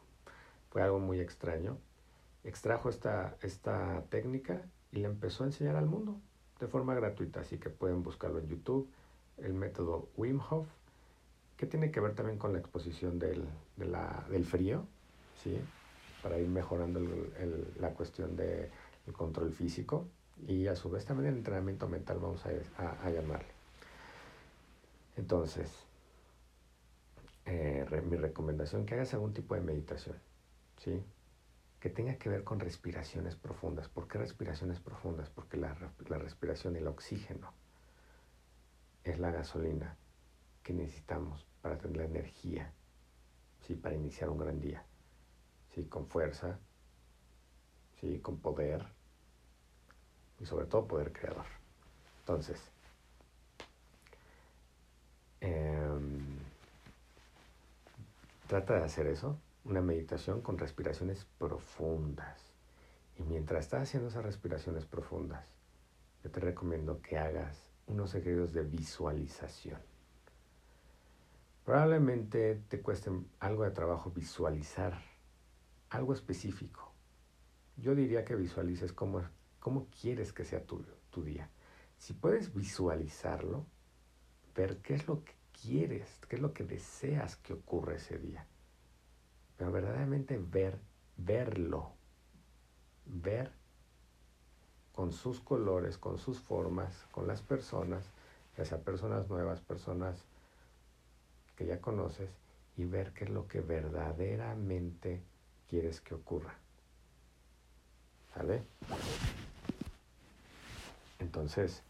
fue 0.71 0.83
algo 0.83 0.99
muy 0.99 1.21
extraño. 1.21 1.79
Extrajo 2.45 2.89
esta, 2.89 3.37
esta 3.43 4.03
técnica 4.09 4.63
y 4.93 5.01
la 5.01 5.09
empezó 5.09 5.45
a 5.45 5.49
enseñar 5.49 5.77
al 5.77 5.87
mundo 5.87 6.21
de 6.59 6.67
forma 6.67 6.95
gratuita, 6.95 7.41
así 7.41 7.59
que 7.59 7.71
pueden 7.71 8.03
buscarlo 8.03 8.39
en 8.39 8.49
YouTube, 8.49 8.89
el 9.39 9.55
método 9.55 10.09
Wim 10.17 10.41
Hof, 10.51 10.69
que 11.57 11.67
tiene 11.67 11.91
que 11.91 12.01
ver 12.01 12.15
también 12.15 12.39
con 12.39 12.53
la 12.53 12.59
exposición 12.59 13.19
del, 13.19 13.47
del 13.77 14.45
frío, 14.45 14.87
¿sí? 15.43 15.59
para 16.23 16.39
ir 16.39 16.49
mejorando 16.49 17.01
la 17.79 17.91
cuestión 17.95 18.37
del 18.37 18.71
control 19.13 19.53
físico 19.53 20.07
y 20.47 20.67
a 20.67 20.77
su 20.77 20.91
vez 20.91 21.05
también 21.05 21.33
el 21.33 21.39
entrenamiento 21.39 21.89
mental, 21.89 22.19
vamos 22.19 22.45
a, 22.47 23.11
llamarle. 23.11 23.49
Entonces, 25.17 25.71
eh, 27.47 27.87
mi 28.09 28.17
recomendación 28.17 28.87
que 28.87 28.95
hagas 28.95 29.13
algún 29.15 29.33
tipo 29.33 29.55
de 29.55 29.61
meditación, 29.61 30.17
¿sí? 30.79 31.03
Que 31.81 31.91
tenga 31.91 32.17
que 32.17 32.29
ver 32.29 32.45
con 32.45 32.61
respiraciones 32.61 33.37
profundas. 33.37 33.89
¿Por 33.89 34.07
qué 34.07 34.19
respiraciones 34.19 34.81
profundas? 34.81 35.31
Porque 35.31 35.57
la, 35.57 35.77
la 36.09 36.19
respiración, 36.19 36.77
el 36.77 36.87
oxígeno, 36.87 37.53
es 39.03 39.19
la 39.19 39.31
gasolina 39.31 39.97
que 40.63 40.75
necesitamos 40.75 41.47
para 41.63 41.79
tener 41.79 41.97
la 41.97 42.05
energía, 42.05 42.73
¿sí? 43.67 43.75
Para 43.75 43.95
iniciar 43.95 44.29
un 44.29 44.39
gran 44.39 44.61
día. 44.61 44.85
¿sí? 45.75 45.85
con 45.85 46.07
fuerza, 46.07 46.59
¿sí? 48.01 48.19
con 48.21 48.39
poder 48.39 48.85
y 50.39 50.47
sobre 50.47 50.67
todo 50.67 50.87
poder 50.87 51.13
creador. 51.13 51.47
Entonces, 52.21 52.59
em, 55.41 56.39
trata 58.47 58.75
de 58.75 58.85
hacer 58.85 59.07
eso, 59.07 59.39
una 59.65 59.81
meditación 59.81 60.41
con 60.41 60.59
respiraciones 60.59 61.27
profundas. 61.39 62.53
Y 63.19 63.23
mientras 63.23 63.65
estás 63.65 63.83
haciendo 63.83 64.09
esas 64.09 64.25
respiraciones 64.25 64.87
profundas, 64.87 65.47
yo 66.23 66.31
te 66.31 66.41
recomiendo 66.41 67.01
que 67.01 67.19
hagas 67.19 67.67
unos 67.87 68.15
ejercicios 68.15 68.53
de 68.53 68.63
visualización. 68.63 69.81
Probablemente 71.65 72.57
te 72.69 72.81
cueste 72.81 73.11
algo 73.39 73.65
de 73.65 73.71
trabajo 73.71 74.11
visualizar 74.11 75.03
algo 75.91 76.13
específico. 76.13 76.93
Yo 77.77 77.95
diría 77.95 78.25
que 78.25 78.37
visualices 78.37 78.93
cómo, 78.93 79.23
cómo 79.59 79.89
quieres 80.01 80.33
que 80.33 80.45
sea 80.45 80.65
tu, 80.65 80.85
tu 81.11 81.23
día. 81.23 81.51
Si 81.99 82.13
puedes 82.13 82.55
visualizarlo, 82.55 83.67
ver 84.55 84.79
qué 84.79 84.95
es 84.95 85.07
lo 85.07 85.25
que 85.25 85.35
quieres, 85.61 86.21
qué 86.29 86.37
es 86.37 86.43
lo 86.43 86.53
que 86.53 86.65
deseas 86.65 87.37
que 87.37 87.53
ocurra 87.53 87.97
ese 87.97 88.19
día. 88.19 88.47
Pero 89.61 89.73
verdaderamente 89.73 90.39
ver, 90.39 90.79
verlo, 91.19 91.93
ver 93.05 93.53
con 94.95 95.13
sus 95.13 95.39
colores, 95.41 95.99
con 95.99 96.17
sus 96.17 96.41
formas, 96.41 97.07
con 97.13 97.27
las 97.27 97.43
personas, 97.43 98.09
ya 98.57 98.65
sea 98.65 98.79
personas 98.79 99.29
nuevas, 99.29 99.61
personas 99.61 100.25
que 101.57 101.67
ya 101.67 101.79
conoces, 101.79 102.31
y 102.79 102.87
ver 102.87 103.13
qué 103.13 103.25
es 103.25 103.31
lo 103.31 103.49
que 103.49 103.61
verdaderamente 103.61 105.21
quieres 105.69 106.01
que 106.01 106.15
ocurra. 106.15 106.55
¿Sale? 108.33 108.63
Entonces, 111.19 111.83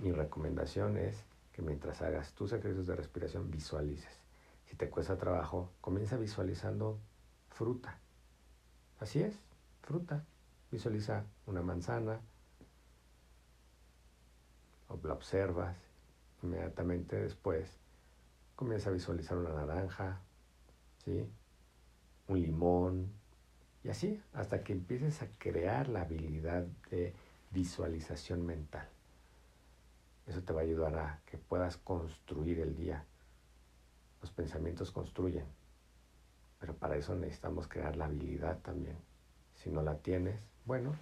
mi 0.00 0.12
recomendación 0.12 0.96
es 0.96 1.24
que 1.52 1.60
mientras 1.60 2.02
hagas 2.02 2.32
tus 2.34 2.52
ejercicios 2.52 2.86
de 2.86 2.94
respiración, 2.94 3.50
visualices. 3.50 4.23
Si 4.74 4.78
te 4.78 4.90
cuesta 4.90 5.16
trabajo, 5.16 5.70
comienza 5.80 6.16
visualizando 6.16 6.98
fruta. 7.48 8.00
Así 8.98 9.22
es, 9.22 9.38
fruta. 9.82 10.24
Visualiza 10.72 11.26
una 11.46 11.62
manzana, 11.62 12.18
la 15.00 15.12
observas, 15.12 15.76
inmediatamente 16.42 17.14
después 17.14 17.70
comienza 18.56 18.90
a 18.90 18.94
visualizar 18.94 19.38
una 19.38 19.52
naranja, 19.52 20.18
¿sí? 21.04 21.24
un 22.26 22.42
limón, 22.42 23.12
y 23.84 23.90
así 23.90 24.20
hasta 24.32 24.64
que 24.64 24.72
empieces 24.72 25.22
a 25.22 25.28
crear 25.38 25.88
la 25.88 26.00
habilidad 26.00 26.64
de 26.90 27.14
visualización 27.52 28.44
mental. 28.44 28.88
Eso 30.26 30.42
te 30.42 30.52
va 30.52 30.62
a 30.62 30.64
ayudar 30.64 30.96
a 30.96 31.20
que 31.26 31.38
puedas 31.38 31.76
construir 31.76 32.58
el 32.58 32.74
día. 32.74 33.06
Los 34.24 34.32
pensamientos 34.32 34.90
construyen, 34.90 35.44
pero 36.58 36.74
para 36.74 36.96
eso 36.96 37.14
necesitamos 37.14 37.68
crear 37.68 37.94
la 37.94 38.06
habilidad 38.06 38.58
también. 38.60 38.96
Si 39.52 39.68
no 39.68 39.82
la 39.82 39.98
tienes, 39.98 40.40
bueno, 40.64 40.94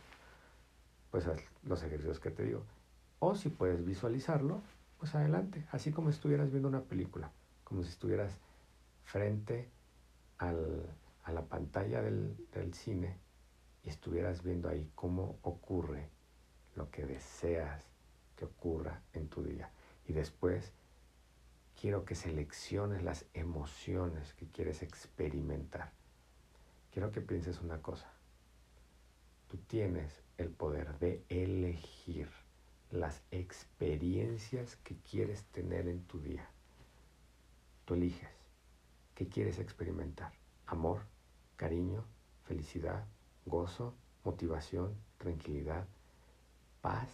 pues 1.13 1.29
haz 1.29 1.41
los 1.63 1.85
ejercicios 1.85 2.19
que 2.19 2.33
te 2.33 2.43
digo. 2.43 2.65
O 3.21 3.37
si 3.37 3.49
puedes 3.49 3.85
visualizarlo, 3.85 4.61
pues 4.99 5.15
adelante, 5.15 5.65
así 5.71 5.93
como 5.93 6.11
estuvieras 6.11 6.51
viendo 6.51 6.69
una 6.69 6.81
película, 6.81 7.31
como 7.63 7.85
si 7.85 7.91
estuvieras 7.91 8.33
frente 9.05 9.71
al, 10.39 10.85
a 11.23 11.31
la 11.31 11.43
pantalla 11.43 12.03
del, 12.03 12.37
del 12.53 12.75
cine 12.75 13.17
y 13.85 13.91
estuvieras 13.91 14.43
viendo 14.43 14.69
ahí 14.69 14.91
cómo 14.97 15.39
ocurre 15.43 16.11
lo 16.75 16.91
que 16.91 17.07
deseas 17.07 17.87
que 18.35 18.47
ocurra 18.47 19.01
en 19.13 19.29
tu 19.29 19.45
día. 19.45 19.71
Y 20.09 20.13
después 20.13 20.73
quiero 21.83 22.05
que 22.05 22.15
selecciones 22.15 23.03
las 23.03 23.27
emociones 23.35 24.35
que 24.35 24.47
quieres 24.47 24.85
experimentar. 24.85 25.91
Quiero 26.93 27.11
que 27.11 27.21
pienses 27.21 27.61
una 27.61 27.83
cosa. 27.83 28.09
Tú 29.49 29.57
tienes 29.57 30.23
el 30.39 30.51
poder 30.51 30.97
de 31.01 31.25
elegir 31.29 32.29
las 32.93 33.21
experiencias 33.33 34.77
que 34.77 34.97
quieres 34.99 35.43
tener 35.47 35.89
en 35.89 36.05
tu 36.05 36.21
día. 36.21 36.49
Tú 37.85 37.95
eliges 37.95 38.31
qué 39.17 39.27
quieres 39.27 39.59
experimentar. 39.59 40.33
Amor, 40.67 41.03
cariño, 41.57 42.05
felicidad, 42.45 43.09
gozo, 43.45 43.93
motivación, 44.23 44.95
tranquilidad, 45.19 45.89
paz. 46.81 47.09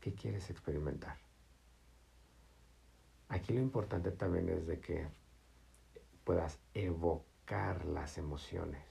¿Qué 0.00 0.14
quieres 0.14 0.48
experimentar? 0.48 1.29
Aquí 3.30 3.52
lo 3.52 3.60
importante 3.60 4.10
también 4.10 4.48
es 4.48 4.66
de 4.66 4.80
que 4.80 5.06
puedas 6.24 6.58
evocar 6.74 7.84
las 7.84 8.18
emociones. 8.18 8.84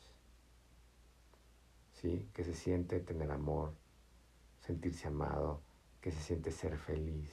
¿Sí? 1.91 2.29
Que 2.33 2.45
se 2.45 2.53
siente 2.53 3.01
tener 3.01 3.31
amor, 3.31 3.73
sentirse 4.61 5.09
amado, 5.09 5.61
que 5.99 6.11
se 6.11 6.21
siente 6.21 6.51
ser 6.51 6.77
feliz, 6.77 7.29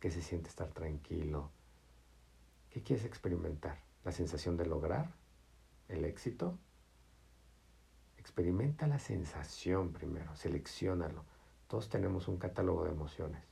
que 0.00 0.10
se 0.10 0.20
siente 0.20 0.48
estar 0.48 0.68
tranquilo. 0.72 1.52
¿Qué 2.70 2.82
quieres 2.82 3.04
experimentar? 3.04 3.78
¿La 4.04 4.10
sensación 4.10 4.56
de 4.56 4.66
lograr? 4.66 5.14
¿El 5.88 6.04
éxito? 6.04 6.58
Experimenta 8.18 8.88
la 8.88 8.98
sensación 8.98 9.92
primero, 9.92 10.34
seleccionalo. 10.34 11.24
Todos 11.68 11.88
tenemos 11.88 12.26
un 12.26 12.38
catálogo 12.38 12.82
de 12.82 12.90
emociones. 12.90 13.44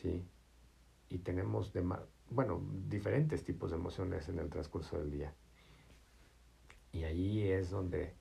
¿Sí? 0.00 0.26
Y 1.12 1.18
tenemos, 1.18 1.74
de, 1.74 1.84
bueno, 2.30 2.62
diferentes 2.88 3.44
tipos 3.44 3.70
de 3.70 3.76
emociones 3.76 4.30
en 4.30 4.38
el 4.38 4.48
transcurso 4.48 4.98
del 4.98 5.10
día. 5.10 5.34
Y 6.90 7.04
ahí 7.04 7.50
es 7.50 7.68
donde 7.68 8.14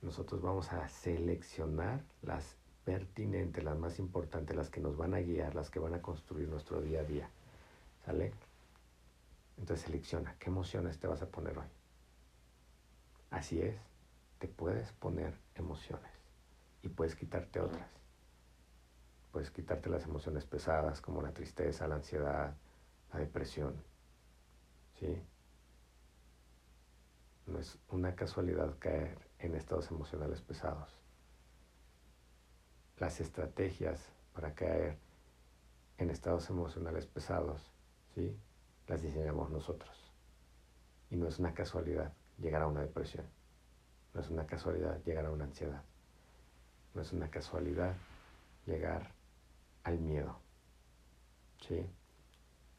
nosotros 0.00 0.42
vamos 0.42 0.72
a 0.72 0.88
seleccionar 0.88 2.02
las 2.22 2.56
pertinentes, 2.84 3.62
las 3.62 3.78
más 3.78 4.00
importantes, 4.00 4.56
las 4.56 4.70
que 4.70 4.80
nos 4.80 4.96
van 4.96 5.14
a 5.14 5.20
guiar, 5.20 5.54
las 5.54 5.70
que 5.70 5.78
van 5.78 5.94
a 5.94 6.02
construir 6.02 6.48
nuestro 6.48 6.80
día 6.80 7.00
a 7.00 7.04
día. 7.04 7.30
¿Sale? 8.04 8.32
Entonces 9.56 9.86
selecciona 9.86 10.34
qué 10.40 10.50
emociones 10.50 10.98
te 10.98 11.06
vas 11.06 11.22
a 11.22 11.28
poner 11.28 11.56
hoy. 11.58 11.68
Así 13.30 13.60
es, 13.60 13.76
te 14.40 14.48
puedes 14.48 14.90
poner 14.94 15.38
emociones 15.54 16.10
y 16.82 16.88
puedes 16.88 17.14
quitarte 17.14 17.60
otras. 17.60 18.01
Puedes 19.32 19.50
quitarte 19.50 19.88
las 19.88 20.04
emociones 20.04 20.44
pesadas 20.44 21.00
como 21.00 21.22
la 21.22 21.32
tristeza, 21.32 21.88
la 21.88 21.96
ansiedad, 21.96 22.54
la 23.12 23.18
depresión. 23.18 23.82
¿Sí? 25.00 25.22
No 27.46 27.58
es 27.58 27.78
una 27.88 28.14
casualidad 28.14 28.78
caer 28.78 29.18
en 29.38 29.54
estados 29.54 29.90
emocionales 29.90 30.42
pesados. 30.42 30.94
Las 32.98 33.20
estrategias 33.20 34.12
para 34.34 34.54
caer 34.54 34.98
en 35.96 36.10
estados 36.10 36.50
emocionales 36.50 37.06
pesados, 37.06 37.72
¿sí? 38.14 38.36
Las 38.86 39.00
diseñamos 39.00 39.50
nosotros. 39.50 40.12
Y 41.10 41.16
no 41.16 41.26
es 41.26 41.38
una 41.38 41.54
casualidad 41.54 42.12
llegar 42.38 42.62
a 42.62 42.66
una 42.66 42.82
depresión. 42.82 43.26
No 44.14 44.20
es 44.20 44.28
una 44.28 44.46
casualidad 44.46 45.02
llegar 45.04 45.24
a 45.24 45.30
una 45.30 45.44
ansiedad. 45.44 45.82
No 46.94 47.00
es 47.00 47.12
una 47.12 47.30
casualidad 47.30 47.96
llegar 48.66 49.10
al 49.84 49.98
miedo. 49.98 50.38
¿Sí? 51.66 51.86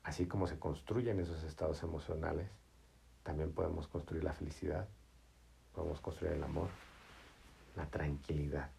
Así 0.03 0.27
como 0.27 0.47
se 0.47 0.59
construyen 0.59 1.19
esos 1.19 1.43
estados 1.43 1.81
emocionales, 1.83 2.49
también 3.23 3.53
podemos 3.53 3.87
construir 3.87 4.23
la 4.23 4.33
felicidad, 4.33 4.87
podemos 5.73 6.01
construir 6.01 6.33
el 6.33 6.43
amor, 6.43 6.69
la 7.75 7.85
tranquilidad. 7.89 8.69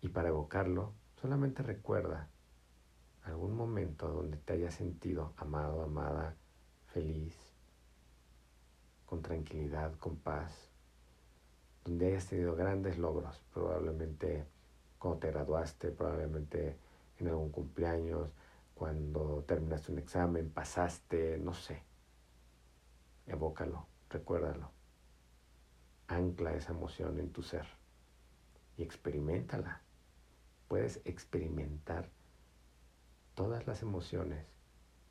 Y 0.00 0.08
para 0.08 0.28
evocarlo, 0.28 0.94
solamente 1.20 1.62
recuerda 1.62 2.28
algún 3.24 3.54
momento 3.54 4.08
donde 4.08 4.38
te 4.38 4.54
hayas 4.54 4.74
sentido 4.74 5.32
amado, 5.36 5.82
amada, 5.82 6.34
feliz, 6.86 7.36
con 9.06 9.22
tranquilidad, 9.22 9.96
con 9.98 10.16
paz, 10.16 10.70
donde 11.84 12.08
hayas 12.08 12.26
tenido 12.26 12.56
grandes 12.56 12.98
logros, 12.98 13.40
probablemente 13.52 14.46
cuando 15.02 15.18
te 15.18 15.32
graduaste, 15.32 15.90
probablemente 15.90 16.78
en 17.18 17.26
algún 17.26 17.50
cumpleaños, 17.50 18.30
cuando 18.72 19.42
terminaste 19.48 19.90
un 19.90 19.98
examen, 19.98 20.48
pasaste, 20.48 21.38
no 21.38 21.54
sé. 21.54 21.82
Evócalo, 23.26 23.88
recuérdalo. 24.08 24.70
Ancla 26.06 26.54
esa 26.54 26.70
emoción 26.70 27.18
en 27.18 27.32
tu 27.32 27.42
ser 27.42 27.66
y 28.76 28.84
experimentala. 28.84 29.82
Puedes 30.68 31.00
experimentar 31.04 32.08
todas 33.34 33.66
las 33.66 33.82
emociones 33.82 34.46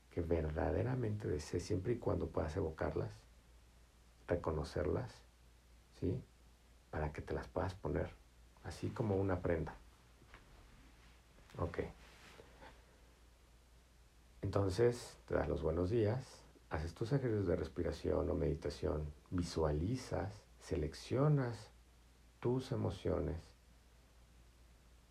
que 0.09 0.21
verdaderamente 0.21 1.27
desees 1.27 1.65
siempre 1.65 1.93
y 1.93 1.97
cuando 1.97 2.29
puedas 2.29 2.55
evocarlas 2.55 3.11
reconocerlas, 4.25 5.11
¿sí? 5.99 6.23
Para 6.91 7.11
que 7.11 7.21
te 7.21 7.33
las 7.33 7.49
puedas 7.49 7.75
poner, 7.75 8.20
así 8.63 8.89
como 8.89 9.15
una 9.15 9.41
prenda. 9.41 9.75
Ok. 11.57 11.79
Entonces, 14.41 15.17
te 15.27 15.35
das 15.35 15.47
los 15.47 15.61
buenos 15.61 15.89
días, 15.89 16.43
haces 16.69 16.93
tus 16.93 17.11
ejercicios 17.11 17.47
de 17.47 17.55
respiración 17.55 18.29
o 18.29 18.33
meditación, 18.33 19.13
visualizas, 19.29 20.33
seleccionas 20.59 21.69
tus 22.39 22.71
emociones 22.71 23.37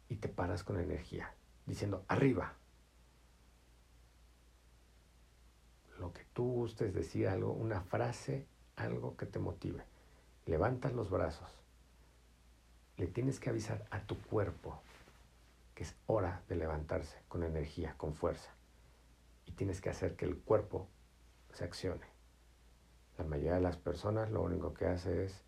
y 0.09 0.17
te 0.17 0.29
paras 0.29 0.65
con 0.65 0.79
energía, 0.81 1.33
diciendo, 1.67 2.05
arriba. 2.09 2.55
Lo 5.99 6.13
que 6.13 6.25
tú 6.33 6.45
gustes 6.45 6.93
decir 6.93 7.29
algo, 7.29 7.53
una 7.53 7.83
frase 7.83 8.47
algo 8.77 9.17
que 9.17 9.27
te 9.27 9.39
motive. 9.39 9.85
Levantas 10.47 10.93
los 10.93 11.11
brazos. 11.11 11.60
Le 13.01 13.07
tienes 13.07 13.41
que 13.41 13.49
avisar 13.49 13.87
a 13.91 14.03
tu 14.03 14.21
cuerpo 14.21 14.79
que 15.75 15.85
es 15.85 15.97
hora 16.07 16.43
de 16.51 16.57
levantarse 16.57 17.17
con 17.29 17.43
energía, 17.43 17.95
con 17.97 18.13
fuerza. 18.13 18.51
Y 19.47 19.53
tienes 19.53 19.81
que 19.81 19.89
hacer 19.89 20.17
que 20.17 20.27
el 20.27 20.37
cuerpo 20.37 20.87
se 21.51 21.65
accione. 21.65 22.05
La 23.17 23.25
mayoría 23.25 23.55
de 23.55 23.63
las 23.63 23.79
personas 23.79 24.31
lo 24.31 24.43
único 24.43 24.75
que 24.75 24.85
hace 24.85 25.25
es 25.25 25.43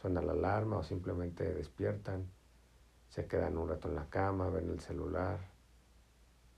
suena 0.00 0.22
la 0.22 0.32
alarma 0.32 0.78
o 0.78 0.82
simplemente 0.82 1.52
despiertan, 1.52 2.26
se 3.10 3.26
quedan 3.26 3.58
un 3.58 3.68
rato 3.68 3.88
en 3.88 3.96
la 3.96 4.08
cama, 4.08 4.48
ven 4.48 4.70
el 4.70 4.80
celular, 4.80 5.40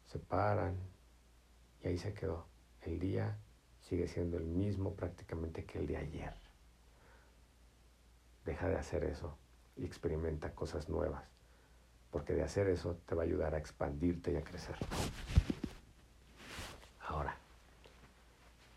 se 0.04 0.20
paran 0.20 0.76
y 1.82 1.88
ahí 1.88 1.98
se 1.98 2.14
quedó. 2.14 2.46
El 2.82 3.00
día 3.00 3.36
sigue 3.80 4.06
siendo 4.06 4.36
el 4.36 4.44
mismo 4.44 4.94
prácticamente 4.94 5.64
que 5.64 5.80
el 5.80 5.88
de 5.88 5.96
ayer. 5.96 6.34
Deja 8.44 8.68
de 8.68 8.76
hacer 8.76 9.02
eso 9.02 9.36
y 9.76 9.84
experimenta 9.84 10.54
cosas 10.54 10.88
nuevas, 10.88 11.24
porque 12.10 12.34
de 12.34 12.42
hacer 12.42 12.68
eso 12.68 12.98
te 13.06 13.14
va 13.14 13.22
a 13.22 13.26
ayudar 13.26 13.54
a 13.54 13.58
expandirte 13.58 14.32
y 14.32 14.36
a 14.36 14.42
crecer. 14.42 14.76
Ahora, 17.00 17.36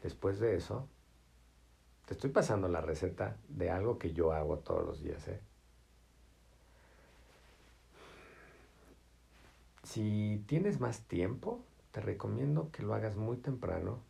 después 0.04 0.40
de 0.40 0.56
eso, 0.56 0.88
te 2.06 2.14
estoy 2.14 2.30
pasando 2.30 2.68
la 2.68 2.82
receta 2.82 3.38
de 3.48 3.70
algo 3.70 3.98
que 3.98 4.14
yo 4.14 4.34
hago 4.34 4.60
todos 4.60 4.86
los 4.86 5.04
días. 5.04 5.28
¿eh? 5.28 5.40
Si 9.84 10.44
tienes 10.48 10.80
más 10.80 11.02
tiempo, 11.02 11.64
te 11.92 12.02
recomiendo 12.02 12.72
que 12.72 12.84
lo 12.84 12.94
hagas 12.94 13.16
muy 13.16 13.38
temprano 13.38 14.10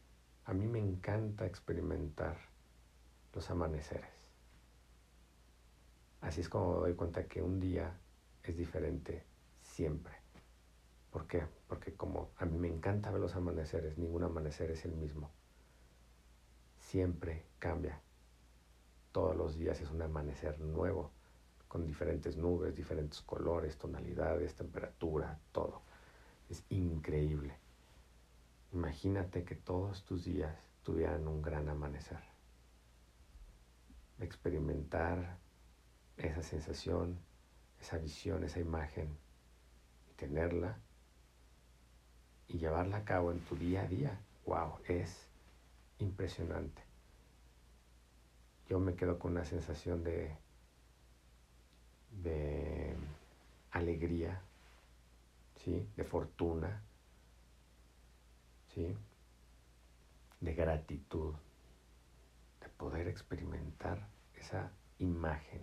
a 0.50 0.54
mí 0.54 0.66
me 0.66 0.80
encanta 0.80 1.46
experimentar 1.46 2.36
los 3.36 3.52
amaneceres. 3.52 4.19
Así 6.22 6.42
es 6.42 6.50
como 6.50 6.74
me 6.74 6.80
doy 6.80 6.94
cuenta 6.96 7.28
que 7.28 7.42
un 7.42 7.60
día 7.60 7.98
es 8.44 8.58
diferente 8.58 9.24
siempre. 9.62 10.14
¿Por 11.12 11.28
qué? 11.28 11.46
Porque 11.68 11.94
como 11.96 12.32
a 12.38 12.46
mí 12.46 12.58
me 12.58 12.68
encanta 12.68 13.12
ver 13.12 13.22
los 13.22 13.36
amaneceres, 13.36 13.98
ningún 13.98 14.24
amanecer 14.24 14.70
es 14.72 14.86
el 14.86 14.96
mismo. 14.96 15.32
Siempre 16.80 17.46
cambia. 17.60 18.02
todos 19.12 19.36
los 19.36 19.58
días 19.58 19.82
es 19.82 19.90
un 19.90 20.02
amanecer 20.02 20.60
nuevo, 20.60 21.12
con 21.68 21.86
diferentes 21.86 22.38
nubes, 22.38 22.76
diferentes 22.76 23.22
colores, 23.22 23.78
tonalidades, 23.78 24.56
temperatura, 24.56 25.40
todo. 25.52 25.82
Es 26.50 26.64
increíble. 26.70 27.58
Imagínate 28.72 29.44
que 29.44 29.56
todos 29.56 30.04
tus 30.04 30.26
días 30.26 30.56
tuvieran 30.84 31.28
un 31.28 31.42
gran 31.42 31.70
amanecer. 31.70 32.20
Experimentar 34.20 35.38
esa 36.20 36.44
sensación, 36.44 37.18
esa 37.80 37.98
visión, 37.98 38.44
esa 38.44 38.60
imagen, 38.60 39.18
y 40.10 40.14
tenerla 40.14 40.78
y 42.48 42.58
llevarla 42.58 42.98
a 42.98 43.06
cabo 43.06 43.32
en 43.32 43.40
tu 43.42 43.56
día 43.56 43.84
a 43.84 43.88
día. 43.88 44.20
¡Wow! 44.46 44.80
Es 44.88 45.30
impresionante. 46.00 46.82
Yo 48.68 48.80
me 48.80 48.96
quedo 48.96 49.18
con 49.20 49.32
una 49.32 49.46
sensación 49.46 50.04
de, 50.04 50.36
de 52.24 52.96
alegría, 53.72 54.42
¿sí? 55.56 55.88
de 55.96 56.04
fortuna, 56.04 56.82
¿sí? 58.74 58.96
de 60.40 60.54
gratitud, 60.54 61.34
de 62.62 62.70
poder 62.70 63.08
experimentar 63.08 64.08
esa 64.36 64.72
imagen, 65.00 65.62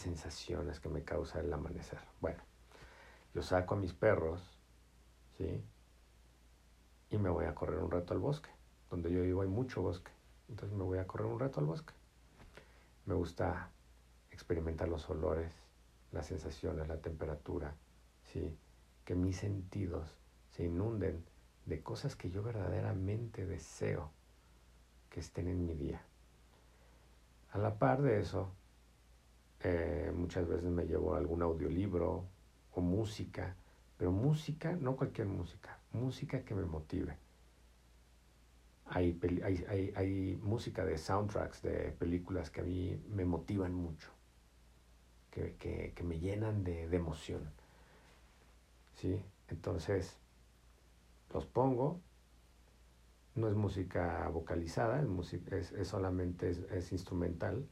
sensaciones 0.00 0.80
que 0.80 0.88
me 0.88 1.04
causa 1.04 1.40
el 1.40 1.52
amanecer. 1.52 1.98
Bueno, 2.20 2.42
yo 3.34 3.42
saco 3.42 3.74
a 3.74 3.78
mis 3.78 3.92
perros, 3.92 4.40
¿sí? 5.36 5.62
Y 7.10 7.18
me 7.18 7.30
voy 7.30 7.46
a 7.46 7.54
correr 7.54 7.78
un 7.78 7.90
rato 7.90 8.14
al 8.14 8.20
bosque. 8.20 8.50
Donde 8.90 9.10
yo 9.10 9.22
vivo 9.22 9.42
hay 9.42 9.48
mucho 9.48 9.82
bosque. 9.82 10.10
Entonces 10.48 10.76
me 10.76 10.84
voy 10.84 10.98
a 10.98 11.06
correr 11.06 11.26
un 11.26 11.40
rato 11.40 11.60
al 11.60 11.66
bosque. 11.66 11.94
Me 13.06 13.14
gusta 13.14 13.70
experimentar 14.30 14.88
los 14.88 15.08
olores, 15.10 15.52
las 16.12 16.26
sensaciones, 16.26 16.88
la 16.88 16.98
temperatura, 16.98 17.74
¿sí? 18.22 18.56
Que 19.04 19.14
mis 19.14 19.36
sentidos 19.36 20.16
se 20.50 20.64
inunden 20.64 21.24
de 21.66 21.82
cosas 21.82 22.16
que 22.16 22.30
yo 22.30 22.42
verdaderamente 22.42 23.46
deseo 23.46 24.10
que 25.10 25.20
estén 25.20 25.48
en 25.48 25.64
mi 25.66 25.74
día. 25.74 26.02
A 27.52 27.58
la 27.58 27.78
par 27.78 28.02
de 28.02 28.20
eso, 28.20 28.52
eh, 29.64 30.12
muchas 30.14 30.46
veces 30.46 30.64
me 30.70 30.84
llevo 30.84 31.14
algún 31.14 31.42
audiolibro 31.42 32.28
o 32.72 32.80
música, 32.80 33.56
pero 33.96 34.12
música, 34.12 34.76
no 34.76 34.96
cualquier 34.96 35.26
música, 35.28 35.78
música 35.92 36.44
que 36.44 36.54
me 36.54 36.64
motive. 36.64 37.18
Hay, 38.86 39.18
hay, 39.42 39.92
hay, 39.96 40.38
música 40.42 40.84
de 40.84 40.98
soundtracks 40.98 41.62
de 41.62 41.92
películas 41.92 42.50
que 42.50 42.60
a 42.60 42.64
mí 42.64 43.00
me 43.08 43.24
motivan 43.24 43.72
mucho, 43.72 44.10
que, 45.30 45.56
que, 45.56 46.02
me 46.04 46.20
llenan 46.20 46.62
de, 46.64 46.86
de 46.86 46.96
emoción. 46.96 47.50
¿Sí? 48.94 49.22
Entonces, 49.48 50.18
los 51.32 51.46
pongo. 51.46 52.00
No 53.34 53.48
es 53.48 53.54
música 53.54 54.28
vocalizada, 54.28 55.04
es, 55.50 55.72
es, 55.72 55.88
solamente 55.88 56.50
es, 56.50 56.92
instrumental, 56.92 57.66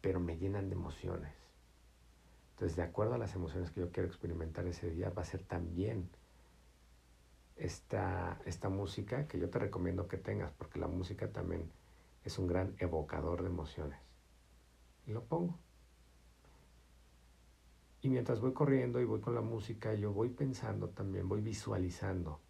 pero 0.00 0.20
me 0.20 0.36
llenan 0.38 0.68
de 0.68 0.76
emociones. 0.76 1.34
Entonces, 2.50 2.76
de 2.76 2.82
acuerdo 2.82 3.14
a 3.14 3.18
las 3.18 3.34
emociones 3.34 3.70
que 3.70 3.80
yo 3.80 3.90
quiero 3.90 4.08
experimentar 4.08 4.66
ese 4.66 4.90
día, 4.90 5.10
va 5.10 5.22
a 5.22 5.26
ser 5.26 5.42
también 5.42 6.08
esta, 7.56 8.40
esta 8.44 8.68
música 8.68 9.26
que 9.26 9.38
yo 9.38 9.50
te 9.50 9.58
recomiendo 9.58 10.08
que 10.08 10.16
tengas, 10.16 10.52
porque 10.52 10.78
la 10.78 10.88
música 10.88 11.30
también 11.30 11.70
es 12.24 12.38
un 12.38 12.46
gran 12.46 12.74
evocador 12.78 13.42
de 13.42 13.48
emociones. 13.48 13.98
Y 15.06 15.12
lo 15.12 15.24
pongo. 15.24 15.58
Y 18.02 18.08
mientras 18.08 18.40
voy 18.40 18.52
corriendo 18.52 19.00
y 19.00 19.04
voy 19.04 19.20
con 19.20 19.34
la 19.34 19.40
música, 19.40 19.94
yo 19.94 20.12
voy 20.12 20.30
pensando 20.30 20.90
también, 20.90 21.28
voy 21.28 21.40
visualizando 21.40 22.40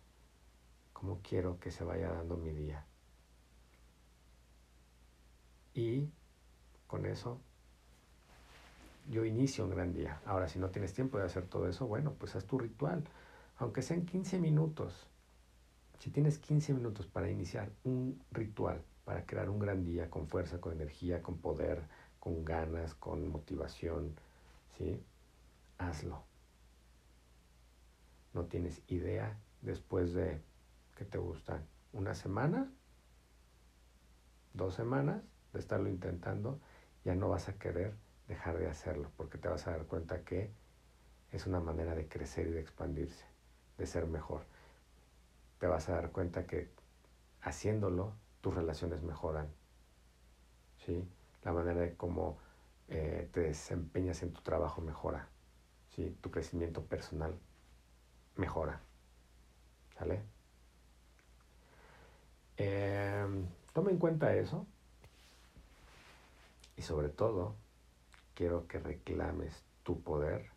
cómo 0.93 1.21
quiero 1.23 1.59
que 1.59 1.71
se 1.71 1.85
vaya 1.85 2.11
dando 2.11 2.37
mi 2.37 2.53
día. 2.53 2.87
Y 5.75 6.11
con 6.87 7.07
eso 7.07 7.41
yo 9.09 9.25
inicio 9.25 9.65
un 9.65 9.71
gran 9.71 9.93
día. 9.93 10.21
Ahora, 10.27 10.49
si 10.49 10.59
no 10.59 10.71
tienes 10.71 10.93
tiempo 10.93 11.19
de 11.19 11.25
hacer 11.25 11.47
todo 11.47 11.69
eso, 11.69 11.87
bueno, 11.87 12.15
pues 12.19 12.35
haz 12.35 12.45
tu 12.45 12.59
ritual, 12.59 13.05
aunque 13.59 13.83
sean 13.83 14.05
15 14.05 14.39
minutos. 14.39 15.07
Si 15.99 16.11
tienes 16.11 16.39
15 16.39 16.75
minutos 16.75 17.07
para 17.07 17.31
iniciar 17.31 17.71
un 17.85 18.21
ritual, 18.31 18.83
para 19.05 19.25
crear 19.25 19.49
un 19.49 19.59
gran 19.59 19.85
día 19.85 20.11
con 20.11 20.27
fuerza, 20.27 20.61
con 20.61 20.73
energía, 20.73 21.23
con 21.23 21.39
poder, 21.39 21.83
con 22.19 22.45
ganas, 22.45 22.95
con 22.95 23.29
motivación, 23.29 24.17
¿sí? 24.77 25.01
Hazlo. 25.79 26.25
No 28.35 28.45
tienes 28.47 28.83
idea 28.89 29.39
después 29.63 30.13
de 30.13 30.43
que 30.97 31.05
te 31.05 31.19
gustan 31.19 31.65
una 31.93 32.15
semana, 32.15 32.71
dos 34.53 34.75
semanas 34.75 35.23
de 35.53 35.61
estarlo 35.61 35.89
intentando, 35.89 36.61
ya 37.07 37.15
no 37.15 37.29
vas 37.29 37.49
a 37.49 37.57
querer 37.57 37.95
dejar 38.27 38.59
de 38.59 38.67
hacerlo, 38.67 39.13
porque 39.17 39.39
te 39.39 39.49
vas 39.49 39.65
a 39.69 39.71
dar 39.71 39.87
cuenta 39.87 40.25
que 40.25 40.51
es 41.31 41.47
una 41.47 41.61
manera 41.61 41.95
de 41.95 42.09
crecer 42.09 42.49
y 42.49 42.51
de 42.51 42.61
expandirse, 42.61 43.25
de 43.79 43.87
ser 43.87 44.09
mejor. 44.09 44.43
Te 45.61 45.69
vas 45.69 45.89
a 45.89 45.93
dar 45.93 46.11
cuenta 46.11 46.49
que 46.49 46.69
haciéndolo 47.43 48.13
tus 48.41 48.53
relaciones 48.57 49.05
mejoran, 49.05 49.47
¿sí? 50.85 51.09
La 51.45 51.53
manera 51.53 51.81
de 51.81 51.95
cómo 51.95 52.39
eh, 52.89 53.29
te 53.33 53.41
desempeñas 53.43 54.25
en 54.25 54.33
tu 54.33 54.43
trabajo 54.43 54.81
mejora, 54.81 55.29
¿sí? 55.95 56.19
Tu 56.21 56.33
crecimiento 56.33 56.83
personal 56.87 57.39
mejora, 58.35 58.81
¿sale? 59.97 60.25
Eh, 62.57 63.47
toma 63.73 63.93
en 63.93 63.99
cuenta 63.99 64.35
eso 64.35 64.67
y 66.77 66.83
sobre 66.83 67.09
todo 67.09 67.57
quiero 68.35 68.67
que 68.67 68.79
reclames 68.79 69.65
tu 69.83 70.01
poder, 70.03 70.51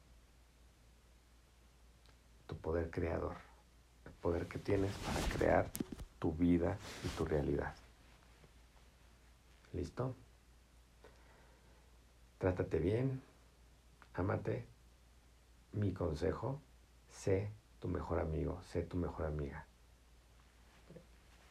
tu 2.48 2.58
poder 2.58 2.90
creador, 2.90 3.36
el 4.06 4.12
poder 4.14 4.48
que 4.48 4.60
tienes 4.60 4.94
para 4.98 5.20
crear 5.34 5.72
tu 6.20 6.34
vida 6.34 6.78
y 7.04 7.08
tu 7.10 7.26
realidad. 7.26 7.74
¿Listo? 9.74 10.16
Trátate 12.38 12.80
bien, 12.80 13.22
ámate. 14.14 14.66
Mi 15.72 15.94
consejo, 15.94 16.60
sé 17.12 17.52
tu 17.80 17.88
mejor 17.88 18.20
amigo, 18.20 18.62
sé 18.64 18.82
tu 18.82 18.98
mejor 18.98 19.28
amiga 19.28 19.68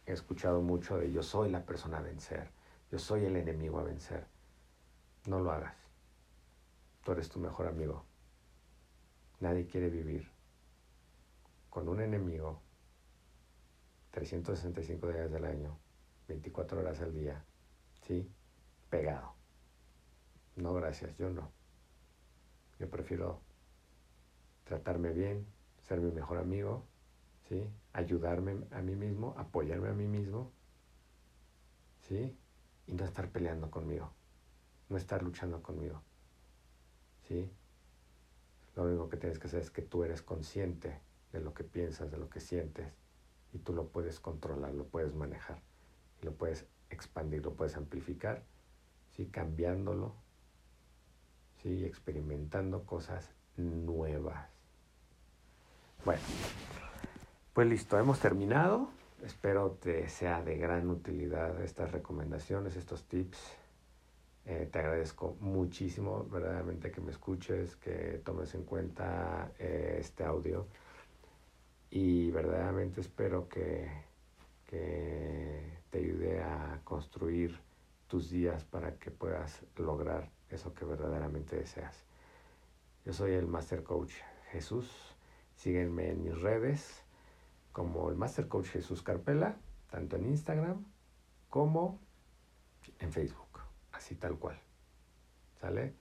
he 0.09 0.13
escuchado 0.13 0.63
mucho 0.63 0.97
de 0.97 1.13
yo 1.13 1.23
soy 1.23 1.51
la 1.51 1.63
persona 1.63 1.99
a 1.99 2.01
vencer, 2.01 2.49
yo 2.91 2.99
soy 2.99 3.27
el 3.27 3.37
enemigo 3.37 3.79
a 3.79 3.83
vencer. 3.83 4.27
No 5.29 5.41
lo 5.41 5.53
hagas. 5.53 5.77
Tú 7.05 7.13
eres 7.13 7.29
tu 7.29 7.39
mejor 7.39 7.67
amigo. 7.67 8.03
Nadie 9.41 9.67
quiere 9.67 9.91
vivir 9.91 10.27
con 11.69 11.87
un 11.87 12.01
enemigo 12.01 12.63
365 14.11 15.07
días 15.09 15.31
del 15.31 15.45
año, 15.45 15.79
24 16.29 16.81
horas 16.81 17.03
al 17.03 17.13
día, 17.13 17.45
¿sí? 18.07 18.27
Pegado. 18.89 19.35
No, 20.57 20.73
gracias, 20.73 21.15
yo 21.19 21.29
no. 21.29 21.53
Yo 22.79 22.89
prefiero 22.89 23.43
tratarme 24.65 25.13
bien, 25.13 25.47
ser 25.83 26.01
mi 26.01 26.11
mejor 26.11 26.39
amigo, 26.39 26.87
¿sí? 27.51 27.69
Ayudarme 27.93 28.67
a 28.71 28.81
mí 28.81 28.97
mismo, 28.97 29.35
apoyarme 29.37 29.91
a 29.91 29.93
mí 29.93 30.07
mismo, 30.07 30.53
¿sí? 32.09 32.35
Y 32.87 32.95
no 32.95 33.05
estar 33.05 33.31
peleando 33.31 33.71
conmigo, 33.71 34.11
no 34.89 34.97
estar 34.97 35.23
luchando 35.23 35.63
conmigo, 35.63 36.03
¿sí? 37.27 37.51
Lo 38.75 38.85
único 38.85 39.09
que 39.09 39.17
tienes 39.17 39.39
que 39.39 39.49
hacer 39.49 39.61
es 39.61 39.71
que 39.71 39.83
tú 39.83 40.05
eres 40.05 40.23
consciente 40.23 41.01
de 41.33 41.41
lo 41.41 41.53
que 41.53 41.65
piensas, 41.65 42.11
de 42.11 42.17
lo 42.17 42.31
que 42.31 42.41
sientes, 42.41 42.93
y 43.53 43.59
tú 43.59 43.73
lo 43.73 43.89
puedes 43.89 44.21
controlar, 44.21 44.75
lo 44.75 44.85
puedes 44.85 45.15
manejar, 45.15 45.61
lo 46.23 46.33
puedes 46.33 46.67
expandir, 46.91 47.45
lo 47.45 47.55
puedes 47.55 47.77
amplificar, 47.77 48.43
¿sí? 49.17 49.27
Cambiándolo, 49.27 50.15
¿sí? 51.63 51.85
Experimentando 51.85 52.85
cosas 52.85 53.31
nuevas. 53.57 54.49
Bueno, 56.05 56.23
pues 57.53 57.67
listo, 57.67 57.99
hemos 57.99 58.21
terminado. 58.21 58.89
Espero 59.25 59.73
te 59.73 60.09
sea 60.09 60.43
de 60.43 60.57
gran 60.57 60.89
utilidad 60.89 61.61
estas 61.61 61.91
recomendaciones, 61.91 62.77
estos 62.77 63.05
tips. 63.05 63.39
Eh, 64.51 64.67
te 64.73 64.79
agradezco 64.79 65.37
muchísimo, 65.41 66.25
verdaderamente, 66.25 66.91
que 66.91 67.03
me 67.03 67.11
escuches, 67.11 67.77
que 67.77 68.23
tomes 68.25 68.55
en 68.55 68.65
cuenta 68.65 69.53
eh, 69.59 69.99
este 70.01 70.25
audio. 70.25 70.67
Y 71.91 72.31
verdaderamente 72.31 73.03
espero 73.03 73.47
que, 73.47 73.91
que 74.67 75.81
te 75.91 75.99
ayude 75.99 76.43
a 76.43 76.81
construir 76.83 77.61
tus 78.07 78.31
días 78.31 78.65
para 78.65 78.95
que 78.99 79.11
puedas 79.11 79.67
lograr 79.77 80.31
eso 80.49 80.73
que 80.73 80.87
verdaderamente 80.87 81.57
deseas. 81.57 82.07
Yo 83.05 83.13
soy 83.13 83.33
el 83.33 83.47
Master 83.47 83.83
Coach 83.83 84.15
Jesús. 84.51 85.15
Síguenme 85.57 86.09
en 86.09 86.23
mis 86.25 86.41
redes 86.41 87.05
como 87.73 88.09
el 88.09 88.17
Master 88.17 88.49
Coach 88.49 88.69
Jesús 88.69 89.03
Carpela, 89.03 89.59
tanto 89.91 90.17
en 90.17 90.25
Instagram 90.25 90.87
como 91.51 92.01
en 92.99 93.13
Facebook, 93.13 93.48
así 93.99 94.15
tal 94.15 94.39
cual. 94.39 94.59
¿Sale? 95.61 95.95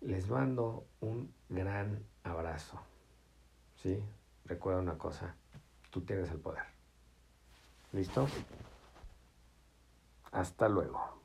Les 0.00 0.28
mando 0.28 0.86
un 1.00 1.34
gran 1.48 2.04
abrazo. 2.22 2.80
¿Sí? 3.76 4.02
Recuerda 4.44 4.80
una 4.80 4.96
cosa, 4.96 5.36
tú 5.90 6.00
tienes 6.02 6.30
el 6.30 6.38
poder. 6.38 6.64
¿Listo? 7.92 8.26
Hasta 10.30 10.68
luego. 10.68 11.21